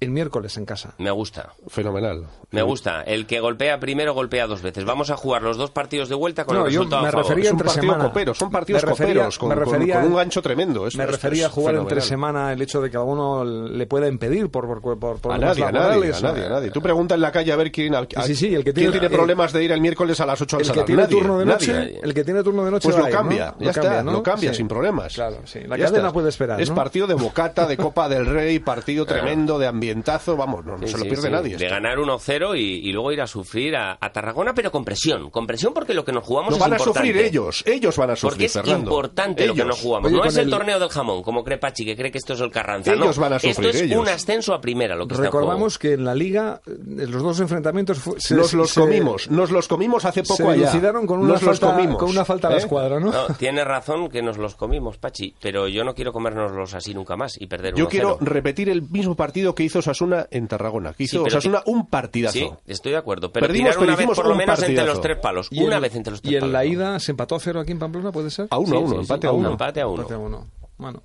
el 0.02 0.10
miércoles 0.10 0.58
en 0.58 0.66
casa. 0.66 0.96
Me 0.98 1.12
gusta. 1.12 1.54
Fenomenal. 1.68 2.26
Me 2.50 2.64
gusta. 2.64 3.04
El 3.04 3.28
que 3.28 3.40
golpea 3.40 3.80
primero 3.80 4.14
golpea 4.16 4.48
dos 4.48 4.64
veces. 4.64 4.84
Vamos 4.84 5.12
a 5.12 5.16
jugar 5.16 5.44
los 5.44 5.58
dos 5.58 5.70
partidos 5.70 6.10
de 6.10 6.16
vuelta 6.16 6.44
con 6.44 6.58
No, 6.58 6.66
el 6.66 6.72
yo 6.74 6.80
resultado 6.80 7.04
me 7.04 7.08
a 7.08 7.12
favor. 7.12 7.28
refería 7.28 7.46
Es 7.46 7.52
un 7.52 7.60
entre 7.60 7.66
partido 7.68 7.84
semana. 7.94 8.04
copero, 8.10 8.34
son 8.34 8.50
partidos 8.52 8.84
Me 8.84 8.90
refería- 8.90 9.14
coperos, 9.14 9.38
con, 9.38 9.50
me 9.50 9.56
con- 9.56 9.64
refería- 9.66 9.96
con 10.02 10.06
un 10.12 10.16
gancho 10.16 10.42
tremendo. 10.42 10.88
Es- 10.88 10.96
me 10.96 11.06
refería 11.06 11.46
a 11.46 11.50
jugar 11.50 11.76
entre 11.76 12.02
fenomenal. 12.02 12.10
semana 12.10 12.52
el 12.54 12.62
hecho 12.64 12.82
de 12.82 12.90
que 12.90 12.98
alguno 12.98 13.46
le 13.46 13.86
pueda 13.86 14.08
impedir 14.08 14.50
por, 14.50 14.66
por, 14.68 14.82
por, 14.82 14.98
por 15.00 15.16
A 15.16 15.20
problemas 15.22 15.50
nadie, 15.58 15.64
a 15.64 15.72
nadie, 15.72 16.14
a 16.14 16.20
nadie, 16.20 16.46
a 16.46 16.50
nadie. 16.50 16.72
Tú 16.72 16.82
pregunta 16.82 17.14
en 17.14 17.22
la 17.22 17.32
calle 17.32 17.52
a 17.52 17.56
ver 17.56 17.72
quién, 17.72 17.94
a- 17.94 18.00
a- 18.16 18.24
Sí, 18.24 18.36
sí, 18.36 18.48
el 18.56 18.64
que 18.64 18.74
quién 18.74 18.92
tiene- 18.92 18.92
tiene 18.94 19.06
eh, 19.08 19.10
problemas 19.18 19.54
de 19.54 19.64
ir 19.64 19.72
el 19.72 19.82
miércoles 19.82 20.20
a 20.20 20.26
las 20.26 20.42
8 20.42 20.58
al 20.58 20.64
El 20.64 20.72
que 20.72 20.82
tiene 20.84 21.04
Nadie, 21.04 21.18
turno 21.20 21.38
de 21.38 21.46
noche, 21.46 21.74
nadie. 21.74 22.00
el 22.04 22.14
que 22.16 22.24
tiene 22.24 22.42
turno 22.44 22.66
de 22.66 22.72
noche 22.72 22.86
Pues 22.88 22.98
lo 22.98 23.06
a 23.06 23.10
ir, 23.10 23.16
cambia, 23.16 23.46
¿no? 23.52 23.52
ya 23.60 23.66
Lo 23.66 23.70
está, 23.70 23.82
cambia, 23.82 24.04
¿no? 24.04 24.12
lo 24.14 24.24
cambia 24.24 24.50
Sí. 24.50 24.58
sin 24.58 24.68
problemas. 24.68 25.14
Claro, 25.14 25.38
sí. 25.46 25.60
La 25.68 25.78
cadena 25.78 26.12
puede 26.12 26.30
esperar, 26.30 26.60
Es 26.60 26.72
partido 26.72 27.06
de 27.06 27.14
bocata, 27.14 27.68
de 27.68 27.78
Copa 27.78 28.10
del 28.10 28.26
Rey, 28.26 28.58
partido 28.58 29.06
tremendo, 29.06 29.60
de 29.60 29.68
ambientazo, 29.92 30.36
vamos, 30.38 30.66
no, 30.66 30.78
no 30.78 30.86
Sí, 30.88 30.94
se 30.94 30.98
lo 31.00 31.04
pierde 31.06 31.22
sí. 31.24 31.30
nadie. 31.30 31.58
De 31.58 31.66
esto. 31.66 31.76
ganar 31.76 31.98
1-0 31.98 32.58
y, 32.58 32.90
y 32.90 32.92
luego 32.94 33.12
ir 33.12 33.22
a 33.22 33.28
sufrir 33.28 33.76
a, 33.76 33.98
a 34.00 34.12
Tarragona, 34.12 34.54
pero 34.54 34.72
con 34.72 34.84
presión. 34.86 35.30
Con 35.30 35.46
presión 35.48 35.74
porque 35.74 35.94
lo 35.94 36.04
que 36.06 36.12
nos 36.12 36.24
jugamos 36.24 36.52
No 36.52 36.56
es 36.58 36.62
van 36.62 36.74
a 36.74 36.78
importante. 36.78 37.08
sufrir 37.10 37.26
ellos, 37.26 37.64
ellos 37.66 37.98
van 37.98 38.10
a 38.12 38.16
sufrir, 38.16 38.32
Porque 38.34 38.46
es 38.46 38.54
Fernando. 38.54 38.80
importante 38.92 39.48
lo 39.48 39.54
que 39.54 39.62
Ellos. 39.62 39.68
nos 39.76 39.80
jugamos. 39.82 40.12
Oye, 40.12 40.18
no 40.18 40.26
es 40.26 40.38
el, 40.38 40.46
el- 40.46 40.50
torneo 40.50 40.80
del 40.80 40.90
jamón, 40.90 41.24
como 41.24 41.44
cree 41.44 41.58
Pachi, 41.58 41.86
que 41.86 41.96
cree 41.96 42.12
que 42.12 42.18
esto 42.18 42.34
es 42.34 42.40
el 42.42 42.52
Carranza. 42.52 42.94
Ellos 42.94 43.18
no. 43.18 43.22
van 43.22 43.34
a 43.34 43.36
Esto 43.38 43.50
sufrir, 43.50 43.70
es 43.76 43.82
ellos. 43.82 44.00
un 44.00 44.08
ascenso 44.08 44.54
a 44.54 44.62
primera 44.62 44.96
lo 44.96 45.08
que 45.08 45.14
está 45.14 45.26
en 45.26 45.32
Recordamos 45.32 45.78
que 45.78 45.94
en 45.94 46.06
la 46.06 46.16
liga 46.16 46.62
eh, 46.66 46.72
los 47.08 47.22
dos 47.24 47.40
enfrentamientos 47.40 48.00
se- 48.18 48.36
Nos 48.36 48.54
los 48.54 48.72
se- 48.72 48.80
comimos, 48.82 49.30
nos 49.30 49.52
los 49.52 49.68
comimos 49.68 50.06
hace 50.06 50.24
Se 50.26 50.28
poco 50.34 50.50
allá. 50.50 50.56
dilucidaron 50.70 51.06
con 51.06 51.20
una, 51.20 51.34
Nos 51.34 51.44
los 51.44 51.60
comimos, 51.60 51.98
con 51.98 52.10
una 52.10 52.26
falta 52.26 52.48
a 52.48 52.52
la 52.52 52.58
¿eh? 52.58 52.60
escuadra, 52.60 53.00
¿no? 53.00 53.12
No, 53.12 53.28
tiene 53.36 53.64
razón 53.64 54.10
que 54.10 54.22
nos 54.22 54.38
los 54.38 54.56
comimos, 54.56 54.98
Pachi, 54.98 55.36
pero 55.42 55.68
yo 55.68 55.84
no 55.84 55.94
quiero 55.94 56.12
comérnoslos 56.14 56.74
así 56.74 56.94
nunca 56.94 57.16
más 57.16 57.40
y 57.40 57.48
perder 57.48 57.74
Yo 57.76 57.86
1-0. 57.88 57.90
quiero 57.90 58.18
repetir 58.22 58.70
el 58.70 58.82
mismo 58.84 59.16
partido 59.16 59.56
que 59.56 59.64
hizo 59.64 59.81
Osasuna 59.82 60.28
en 60.32 60.48
Tarragona. 60.48 60.94
Que 60.94 61.04
hizo 61.04 61.22
Osasuna 61.24 61.62
un 61.66 61.88
partidazo. 61.88 62.34
Sí, 62.40 62.50
estoy 62.66 62.94
de 62.94 62.98
acuerdo, 62.98 63.32
pero 63.32 63.46
Perdimos, 63.46 63.72
tirar 63.72 63.80
pero 63.80 63.94
una 63.94 63.96
vez 64.08 64.16
por 64.16 64.28
lo 64.28 64.36
menos 64.36 64.64
entre 64.64 64.86
los 64.86 65.02
tres 65.02 65.18
palos. 65.20 65.48
Y 65.52 65.62
una 65.64 65.80
vez 65.80 65.96
entre 65.96 66.12
los 66.12 66.22
tres 66.22 66.34
Y 66.34 66.38
en 66.38 66.52
la 66.52 66.66
ida 66.66 67.00
se 67.00 67.12
empató 67.12 67.36
a 67.36 67.40
cero 67.40 67.60
aquí 67.60 67.72
en 67.74 67.80
Pamplona, 67.80 68.12
¿puede 68.12 68.30
ser? 68.32 68.48
A 68.50 68.58
uno, 68.58 68.68
Sí, 68.70 68.76
a 68.76 68.80
uno, 68.80 69.02
empate 69.02 69.28
a 69.28 69.30
a 69.30 69.34
uno. 69.34 69.50
Empate 69.52 69.82
a 69.82 69.88
uno. 69.88 69.96
Empate 70.02 70.14
a 70.14 70.18
uno. 70.18 70.48
Bueno. 70.78 71.04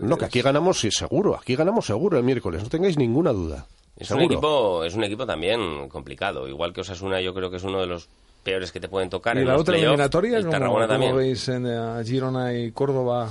No, 0.00 0.16
que 0.16 0.24
aquí 0.24 0.40
ganamos 0.40 0.80
sí, 0.80 0.90
seguro, 0.90 1.36
aquí 1.36 1.54
ganamos 1.54 1.84
seguro 1.84 2.16
el 2.16 2.24
miércoles, 2.24 2.62
no 2.62 2.68
tengáis 2.70 2.96
ninguna 2.96 3.30
duda. 3.32 3.66
Es 3.94 4.10
un, 4.10 4.22
equipo, 4.22 4.84
es 4.84 4.94
un 4.94 5.04
equipo 5.04 5.26
también 5.26 5.88
complicado. 5.90 6.48
Igual 6.48 6.72
que 6.72 6.80
Osasuna, 6.80 7.20
yo 7.20 7.34
creo 7.34 7.50
que 7.50 7.58
es 7.58 7.62
uno 7.62 7.78
de 7.80 7.86
los 7.86 8.08
peores 8.42 8.72
que 8.72 8.80
te 8.80 8.88
pueden 8.88 9.10
tocar. 9.10 9.36
Y 9.36 9.40
en 9.40 9.46
la 9.48 9.56
otra 9.58 9.76
eliminatoria, 9.76 10.38
El 10.38 10.44
¿cómo, 10.44 10.50
Tarragona 10.52 10.86
cómo 10.86 10.94
también. 10.94 11.16
veis 11.16 11.46
en 11.48 11.66
eh, 11.66 12.02
Girona 12.04 12.54
y 12.54 12.72
Córdoba? 12.72 13.30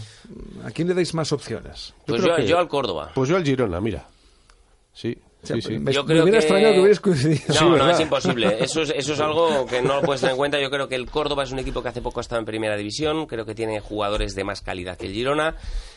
¿A 0.64 0.72
quién 0.72 0.88
le 0.88 0.94
dais 0.94 1.14
más 1.16 1.32
opciones? 1.34 1.94
Pues 2.06 2.22
Yo 2.22 2.28
yo, 2.30 2.36
que- 2.36 2.46
yo 2.48 2.60
al 2.60 2.68
Córdoba. 2.68 3.12
Pues 3.14 3.28
yo 3.28 3.36
al 3.38 3.44
Girona, 3.44 3.82
mira. 3.82 4.06
Sí, 4.94 5.18
sí, 5.44 5.62
sí. 5.62 5.80
Me, 5.80 5.92
Yo 5.94 6.04
me 6.04 6.08
creo 6.14 6.24
hubiera 6.24 6.40
que- 6.40 6.46
extrañado 6.46 6.74
que 6.74 6.80
hubierais 6.80 7.00
coincidido. 7.00 7.42
No, 7.48 7.54
Sí, 7.54 7.66
no, 7.66 7.90
es 7.90 8.00
imposible. 8.00 8.58
Eso 8.64 8.82
es, 8.82 8.94
eso 8.96 9.14
es 9.14 9.20
algo 9.20 9.66
que 9.66 9.82
no 9.82 9.96
lo 9.96 10.02
puedes 10.02 10.22
tener 10.22 10.32
en 10.34 10.38
cuenta. 10.38 10.60
Yo 10.60 10.70
creo 10.70 10.88
que 10.88 10.96
el 10.96 11.10
Córdoba 11.10 11.44
es 11.44 11.52
un 11.52 11.60
equipo 11.60 11.82
que 11.82 11.90
hace 11.90 12.02
poco 12.02 12.20
ha 12.20 12.22
estado 12.22 12.40
en 12.40 12.46
primera 12.46 12.76
división. 12.76 13.26
Creo 13.26 13.46
que 13.46 13.56
tiene 13.56 13.80
jugadores 13.80 14.36
de 14.36 14.44
más 14.44 14.62
calidad 14.62 14.98
que 14.98 15.08
el 15.08 15.14
Girona. 15.14 15.56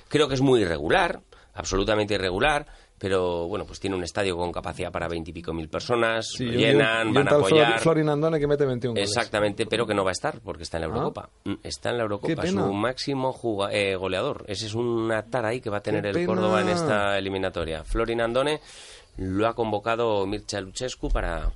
Creo 0.08 0.28
que 0.28 0.34
es 0.34 0.40
muy 0.40 0.60
irregular, 0.62 1.20
absolutamente 1.54 2.14
irregular. 2.14 2.66
Pero 3.04 3.46
bueno, 3.48 3.66
pues 3.66 3.78
tiene 3.80 3.96
un 3.96 4.02
estadio 4.02 4.34
con 4.34 4.50
capacidad 4.50 4.90
para 4.90 5.08
veintipico 5.08 5.52
mil 5.52 5.68
personas. 5.68 6.26
Sí, 6.38 6.46
lo 6.46 6.52
llenan, 6.58 7.12
van 7.12 7.28
a 7.28 7.32
apoyar. 7.32 7.78
Florin 7.78 8.08
Andone 8.08 8.40
que 8.40 8.46
mete 8.46 8.64
21 8.64 8.94
goles. 8.94 9.10
Exactamente, 9.10 9.66
pero 9.66 9.86
que 9.86 9.92
no 9.92 10.04
va 10.04 10.10
a 10.10 10.12
estar 10.12 10.40
porque 10.40 10.62
está 10.62 10.78
en 10.78 10.80
la 10.80 10.86
Eurocopa. 10.86 11.28
Mm, 11.44 11.52
Está 11.62 11.90
en 11.90 11.98
la 11.98 12.04
Eurocopa, 12.04 12.46
su 12.46 12.72
máximo 12.72 13.36
eh, 13.70 13.94
goleador. 13.96 14.46
Ese 14.48 14.64
es 14.64 14.74
una 14.74 15.22
tara 15.26 15.48
ahí 15.48 15.60
que 15.60 15.68
va 15.68 15.76
a 15.76 15.82
tener 15.82 16.00
Qué 16.00 16.08
el 16.08 16.14
pena. 16.14 16.26
Córdoba 16.28 16.62
en 16.62 16.70
esta 16.70 17.18
eliminatoria. 17.18 17.84
Florin 17.84 18.22
Andone 18.22 18.62
lo 19.18 19.46
ha 19.48 19.54
convocado 19.54 20.24
Mircea 20.26 20.62
Luchescu 20.62 21.10
para, 21.10 21.52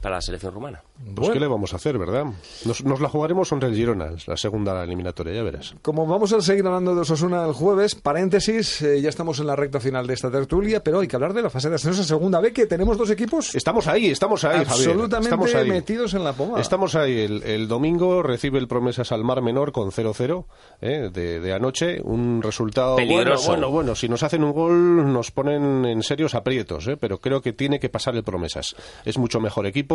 para 0.00 0.16
la 0.16 0.20
selección 0.20 0.52
rumana. 0.54 0.82
Pues 0.96 1.14
Bueno. 1.14 1.32
qué 1.34 1.40
le 1.40 1.46
vamos 1.46 1.72
a 1.72 1.76
hacer, 1.76 1.98
¿verdad? 1.98 2.24
Nos, 2.64 2.84
nos 2.84 3.00
la 3.00 3.08
jugaremos 3.08 3.48
contra 3.48 3.68
el 3.68 3.74
Girona, 3.74 4.10
la 4.26 4.36
segunda 4.36 4.82
eliminatoria, 4.82 5.34
ya 5.34 5.42
verás. 5.42 5.74
Como 5.82 6.06
vamos 6.06 6.32
a 6.32 6.40
seguir 6.40 6.66
hablando 6.66 6.94
de 6.94 7.00
Osasuna 7.02 7.44
el 7.44 7.52
jueves, 7.52 7.94
paréntesis, 7.94 8.82
eh, 8.82 9.00
ya 9.00 9.08
estamos 9.08 9.38
en 9.40 9.46
la 9.46 9.56
recta 9.56 9.80
final 9.80 10.06
de 10.06 10.14
esta 10.14 10.30
tertulia, 10.30 10.82
pero 10.82 11.00
hay 11.00 11.08
que 11.08 11.16
hablar 11.16 11.32
de 11.34 11.42
la 11.42 11.50
fase 11.50 11.68
de 11.68 11.76
ascenso 11.76 12.00
en 12.02 12.06
segunda 12.06 12.40
B, 12.40 12.52
que 12.52 12.66
tenemos 12.66 12.96
dos 12.98 13.10
equipos 13.10 13.54
Estamos 13.54 13.86
ahí, 13.86 14.06
estamos 14.06 14.44
ahí, 14.44 14.64
Javier. 14.64 14.68
absolutamente 14.90 15.28
Estamos 15.28 15.54
ahí. 15.54 15.68
metidos 15.68 16.14
en 16.14 16.24
la 16.24 16.32
pomada. 16.32 16.60
Estamos 16.60 16.94
ahí. 16.94 17.20
El, 17.20 17.42
el 17.44 17.68
domingo 17.68 18.22
recibe 18.22 18.58
el 18.58 18.66
Promesas 18.68 19.12
al 19.12 19.24
Mar 19.24 19.42
Menor 19.42 19.72
con 19.72 19.90
0-0 19.90 20.44
¿eh? 20.80 21.10
de, 21.12 21.40
de 21.40 21.52
anoche. 21.52 22.00
Un 22.02 22.42
resultado 22.42 22.96
Peligroso. 22.96 23.48
bueno, 23.48 23.68
bueno, 23.68 23.70
bueno. 23.70 23.94
Si 23.94 24.08
nos 24.08 24.22
hacen 24.22 24.42
un 24.44 24.52
gol 24.52 25.12
nos 25.12 25.30
ponen 25.30 25.84
en 25.84 26.02
serios 26.02 26.34
aprietos, 26.34 26.86
¿eh? 26.88 26.96
pero 26.96 27.18
creo 27.18 27.40
que 27.40 27.52
tiene 27.52 27.78
que 27.78 27.88
pasar 27.88 28.14
el 28.16 28.22
Promesas. 28.24 28.74
Es 29.04 29.18
mucho 29.18 29.40
mejor 29.40 29.66
equipo. 29.66 29.87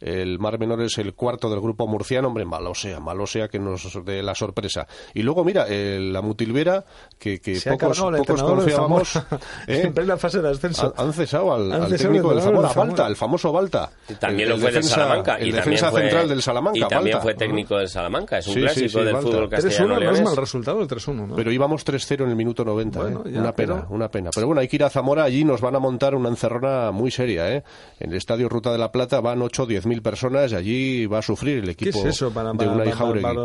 El 0.00 0.38
Mar 0.38 0.58
Menor 0.58 0.82
es 0.82 0.98
el 0.98 1.14
cuarto 1.14 1.48
del 1.50 1.60
grupo 1.60 1.86
murciano. 1.86 2.28
Hombre, 2.28 2.44
malo 2.44 2.74
sea, 2.74 3.00
malo 3.00 3.26
sea 3.26 3.48
que 3.48 3.58
nos 3.58 3.98
dé 4.04 4.22
la 4.22 4.34
sorpresa. 4.34 4.86
Y 5.14 5.22
luego, 5.22 5.44
mira, 5.44 5.66
el- 5.66 6.12
la 6.12 6.22
Mutilvera, 6.22 6.84
que, 7.18 7.40
que 7.40 7.56
Se 7.56 7.70
pocos, 7.72 7.98
el 7.98 8.16
pocos 8.24 8.42
confiábamos. 8.42 9.16
¿eh? 9.16 9.20
En 9.90 9.94
plena 9.94 10.16
fase 10.16 10.40
de 10.40 10.50
ascenso. 10.50 10.92
Han, 10.96 11.06
han 11.08 11.12
cesado 11.12 11.52
al, 11.54 11.72
Han 11.72 11.82
al 11.82 11.88
cesado 11.90 12.10
técnico 12.12 12.34
del 12.34 12.42
Zamora. 12.42 12.68
Balta, 12.74 13.06
el 13.06 13.16
famoso 13.16 13.52
Balta. 13.52 13.90
También 14.18 14.42
El- 14.42 14.48
lo 14.50 14.54
el 14.56 14.60
fue 14.60 14.70
defensa- 14.70 14.96
del 14.96 15.04
Salamanca. 15.04 15.34
El 15.36 15.48
y 15.48 15.52
defensa 15.52 15.86
también 15.86 15.90
fue, 15.90 16.00
central 16.02 16.28
del 16.28 16.42
Salamanca, 16.42 16.78
Y 16.78 16.80
también 16.82 17.02
Balta. 17.14 17.20
fue 17.22 17.34
técnico 17.34 17.76
del 17.78 17.88
Salamanca. 17.88 18.38
Es 18.38 18.46
un 18.46 18.54
Sí, 18.54 18.60
sí, 18.60 18.64
clásico 18.66 18.88
sí, 18.98 19.04
del 19.04 19.14
Balta. 19.14 19.28
fútbol 19.30 19.48
3-1 19.50 19.86
no 20.04 20.10
es 20.10 20.22
mal 20.22 20.36
resultado 20.36 20.80
el 20.80 20.88
3-1, 20.88 21.26
¿no? 21.28 21.34
Pero 21.36 21.52
íbamos 21.52 21.84
3-0 21.84 22.24
en 22.24 22.30
el 22.30 22.36
minuto 22.36 22.64
90. 22.64 23.00
Bueno, 23.00 23.22
¿eh? 23.26 23.30
ya, 23.32 23.40
una 23.40 23.52
pena, 23.54 23.74
pero- 23.82 23.86
una 23.94 24.08
pena. 24.10 24.30
Pero 24.34 24.46
bueno, 24.46 24.60
hay 24.60 24.68
que 24.68 24.76
ir 24.76 24.84
a 24.84 24.90
Zamora. 24.90 25.24
Allí 25.24 25.44
nos 25.44 25.60
van 25.60 25.76
a 25.76 25.78
montar 25.78 26.14
una 26.14 26.28
encerrona 26.28 26.90
muy 26.90 27.10
seria. 27.10 27.50
¿eh? 27.54 27.62
En 27.98 28.10
el 28.10 28.16
Estadio 28.16 28.48
Ruta 28.48 28.72
de 28.72 28.78
la 28.78 28.90
Plata 28.92 29.20
van 29.30 29.42
8 29.42 29.62
o 29.62 29.66
10 29.66 29.86
mil 29.86 30.02
personas 30.02 30.52
y 30.52 30.54
allí 30.54 31.06
va 31.06 31.18
a 31.18 31.22
sufrir 31.22 31.58
el 31.58 31.64
¿Qué 31.76 31.88
equipo 31.88 31.98
es 32.00 32.04
eso 32.16 32.30
para, 32.30 32.52
de 32.52 32.58
para, 32.58 32.72
Unai 32.72 32.86
para, 32.86 32.96
Jauregui. 32.96 33.22
para 33.22 33.40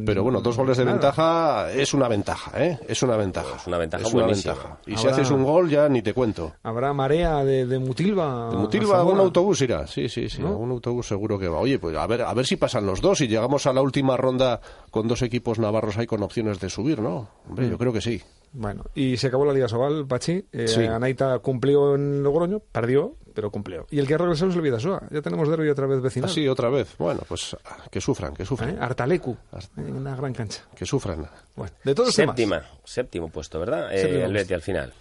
de? 0.00 0.06
Pero 0.06 0.22
bueno, 0.22 0.40
dos 0.40 0.56
goles 0.56 0.76
de 0.76 0.84
Nada. 0.84 0.96
ventaja 0.96 1.72
es 1.72 1.92
una 1.94 2.08
ventaja, 2.08 2.64
¿eh? 2.64 2.78
Es 2.88 3.02
una 3.02 3.16
ventaja. 3.16 3.56
Es 3.56 3.66
una 3.66 3.78
ventaja 3.78 4.04
Es 4.06 4.14
una 4.14 4.26
ventaja. 4.26 4.78
Y 4.86 4.96
si 4.96 5.06
Habrá- 5.06 5.12
haces 5.12 5.30
un 5.30 5.44
gol 5.44 5.68
ya 5.68 5.88
ni 5.88 6.02
te 6.02 6.14
cuento. 6.14 6.52
Habrá 6.62 6.92
marea 6.92 7.44
de, 7.44 7.66
de 7.66 7.78
Mutilva. 7.78 8.50
De 8.50 8.56
a 8.56 8.58
Mutilva, 8.58 9.04
un 9.04 9.18
autobús 9.18 9.60
irá. 9.62 9.86
Sí, 9.86 10.08
sí, 10.08 10.28
sí. 10.28 10.42
Un 10.42 10.70
autobús 10.70 11.06
seguro 11.08 11.38
que 11.38 11.48
va. 11.48 11.58
Oye, 11.58 11.78
pues 11.78 11.96
a 11.96 12.06
ver, 12.06 12.22
a 12.22 12.32
ver 12.34 12.46
si 12.46 12.56
pasan 12.56 12.86
los 12.86 13.00
dos 13.00 13.20
y 13.20 13.28
llegamos 13.28 13.66
a 13.66 13.72
la 13.72 13.82
última 13.82 14.16
ronda 14.16 14.60
con 14.90 15.08
dos 15.08 15.22
equipos 15.22 15.58
navarros 15.58 15.98
ahí 15.98 16.06
con 16.06 16.22
opciones 16.22 16.60
de 16.60 16.70
subir, 16.70 17.00
¿no? 17.00 17.28
Hombre, 17.48 17.66
Mm. 17.66 17.70
yo 17.70 17.78
creo 17.78 17.92
que 17.92 18.00
sí. 18.00 18.22
Bueno, 18.52 18.84
y 18.94 19.16
se 19.16 19.26
acabó 19.28 19.44
la 19.44 19.52
Liga 19.52 19.68
Sobal, 19.68 20.06
Pachi. 20.06 20.44
Eh, 20.52 20.68
Sí. 20.68 20.84
Anaita 20.84 21.38
cumplió 21.40 21.94
en 21.94 22.22
Logroño, 22.22 22.60
perdió, 22.60 23.16
pero 23.34 23.50
cumplió. 23.50 23.86
Y 23.90 23.98
el 23.98 24.06
que 24.06 24.14
ha 24.14 24.18
regresado 24.18 24.50
es 24.50 24.56
el 24.56 24.62
Vidasoa. 24.62 25.02
Ya 25.10 25.22
tenemos 25.22 25.48
derbi 25.48 25.68
otra 25.68 25.86
vez 25.86 26.00
vecinal. 26.00 26.28
Así 26.30 26.48
otra 26.48 26.70
vez. 26.70 26.96
Bueno, 26.98 27.20
pues 27.28 27.56
ah, 27.64 27.84
que 27.90 28.00
sufran, 28.00 28.34
que 28.34 28.44
sufran. 28.44 28.70
¿Eh? 28.70 28.78
Artalecu, 28.80 29.36
en 29.76 29.94
una 29.96 30.16
gran 30.16 30.32
cancha. 30.32 30.62
Que 30.74 30.84
sufran. 30.86 31.28
Bueno, 31.54 31.72
de 31.84 31.94
todos 31.94 32.14
temas. 32.14 32.36
Séptima, 32.36 32.62
séptimo 32.84 33.28
puesto, 33.28 33.60
¿verdad? 33.60 33.94
Eh, 33.94 34.00
Séptimo 34.00 34.24
el 34.24 34.54
al 34.54 34.62
final. 34.62 34.92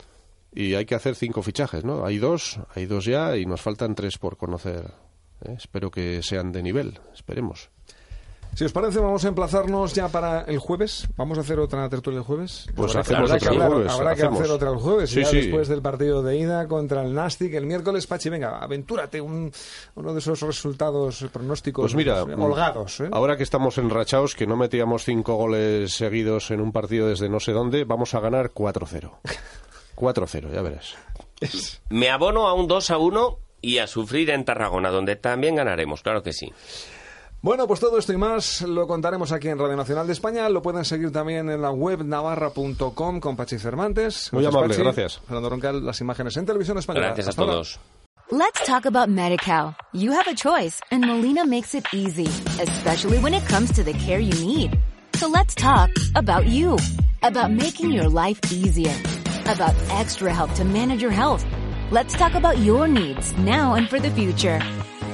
Y 0.54 0.74
hay 0.76 0.86
que 0.86 0.96
hacer 0.96 1.16
cinco 1.16 1.42
fichajes, 1.42 1.84
¿no? 1.84 2.06
Hay 2.06 2.18
dos, 2.18 2.60
hay 2.74 2.86
dos 2.86 3.06
ya 3.06 3.36
y 3.38 3.46
nos 3.46 3.62
faltan 3.62 3.96
tres 3.96 4.18
por 4.18 4.38
conocer. 4.38 4.86
¿eh? 5.46 5.56
Espero 5.58 5.92
que 5.92 6.22
sean 6.24 6.52
de 6.52 6.64
nivel, 6.64 7.00
esperemos. 7.14 7.70
Si 8.58 8.66
os 8.66 8.72
parece, 8.74 8.98
vamos 8.98 9.24
a 9.24 9.28
emplazarnos 9.28 9.94
ya 9.94 10.08
para 10.08 10.42
el 10.46 10.58
jueves. 10.58 11.08
Vamos 11.16 11.38
a 11.38 11.42
hacer 11.42 11.60
otra 11.60 11.88
tertulia 11.90 12.18
el 12.18 12.26
jueves. 12.26 12.66
Pues 12.76 12.90
habrá, 12.96 13.02
hacemos 13.02 13.30
habrá 13.30 13.38
que 13.40 13.46
otra 13.50 13.66
el 13.68 13.72
jueves, 13.72 13.92
habrá 13.92 14.16
que 14.16 14.22
hacemos. 14.24 14.40
hacer 14.42 14.52
otra 14.52 14.70
el 14.72 14.78
jueves. 14.78 15.10
Sí, 15.12 15.20
ya 15.20 15.26
sí. 15.28 15.38
después 15.38 15.68
del 15.68 15.82
partido 15.84 16.24
de 16.24 16.38
ida 16.38 16.68
contra 16.68 17.04
el 17.04 17.14
Nastic 17.14 17.54
el 17.54 17.68
miércoles. 17.68 18.08
Pachi, 18.08 18.30
venga, 18.30 18.58
aventúrate 18.58 19.22
un, 19.22 19.52
uno 19.94 20.12
de 20.12 20.18
esos 20.18 20.42
resultados 20.42 21.24
pronósticos 21.32 21.84
Pues 21.84 21.94
mira, 21.94 22.22
eh, 22.22 22.34
holgados. 22.36 23.00
¿eh? 23.02 23.10
ahora 23.12 23.38
que 23.38 23.44
estamos 23.44 23.78
enrachados, 23.78 24.34
que 24.34 24.48
no 24.48 24.56
metíamos 24.56 25.06
cinco 25.06 25.36
goles 25.36 25.94
seguidos 25.94 26.50
en 26.50 26.60
un 26.60 26.72
partido 26.72 27.10
desde 27.10 27.30
no 27.30 27.40
sé 27.40 27.52
dónde, 27.52 27.84
vamos 27.84 28.16
a 28.16 28.22
ganar 28.22 28.54
4-0. 28.56 29.12
4-0, 29.96 30.52
ya 30.56 30.62
verás. 30.64 30.96
Me 31.90 32.10
abono 32.10 32.48
a 32.48 32.56
un 32.56 32.68
2 32.68 32.90
a 32.90 32.98
1 32.98 33.40
y 33.62 33.78
a 33.78 33.86
sufrir 33.86 34.32
en 34.32 34.46
Tarragona, 34.46 34.90
donde 34.90 35.16
también 35.16 35.58
ganaremos, 35.58 36.02
claro 36.02 36.24
que 36.24 36.34
sí. 36.34 36.52
Bueno, 37.48 37.66
pues 37.66 37.80
todo 37.80 37.98
esto 37.98 38.12
y 38.12 38.18
más 38.18 38.62
lo 38.64 38.86
contaremos 38.88 39.32
aquí 39.32 39.48
en 39.48 39.58
Radio 39.58 39.78
Nacional 39.78 40.06
de 40.06 40.12
España. 40.12 40.50
Lo 40.50 40.62
pueden 40.62 40.84
seguir 40.84 41.14
también 41.14 41.50
en 41.50 41.62
la 41.62 41.72
web 41.72 42.04
navarra.com 42.04 43.22
con 43.22 43.38
Pachi 43.38 43.58
Cervantes. 43.58 44.34
Muy 44.34 44.44
Gracias, 44.44 44.54
amable, 44.54 44.74
Pachi. 44.74 44.84
gracias. 44.84 45.22
Fernando 45.26 45.50
Roncal, 45.52 45.86
las 45.86 46.02
imágenes 46.02 46.36
en 46.36 46.46
televisión 46.46 46.78
española. 46.78 47.06
Gracias 47.06 47.28
a 47.28 47.30
Hasta 47.30 47.42
ahora. 47.44 47.54
todos. 47.54 47.80
Let's 48.32 48.66
talk 48.66 48.86
about 48.86 49.08
MediCal. 49.08 49.78
You 49.94 50.12
have 50.12 50.28
a 50.30 50.36
choice, 50.36 50.82
and 50.92 51.06
Molina 51.06 51.46
makes 51.46 51.74
it 51.74 51.86
easy, 51.94 52.28
especially 52.62 53.18
when 53.20 53.34
it 53.34 53.48
comes 53.48 53.72
to 53.76 53.82
the 53.82 53.94
care 53.94 54.20
you 54.20 54.34
need. 54.46 54.78
So 55.16 55.30
let's 55.30 55.56
talk 55.56 55.90
about 56.16 56.48
you, 56.48 56.76
about 57.24 57.52
making 57.52 57.94
your 57.94 58.10
life 58.10 58.42
easier, 58.52 58.94
about 59.46 59.74
extra 59.92 60.34
help 60.34 60.54
to 60.56 60.66
manage 60.66 61.02
your 61.02 61.14
health. 61.14 61.46
Let's 61.92 62.14
talk 62.14 62.36
about 62.36 62.58
your 62.58 62.90
needs 62.90 63.32
now 63.38 63.76
and 63.76 63.88
for 63.88 64.02
the 64.02 64.12
future. 64.12 64.60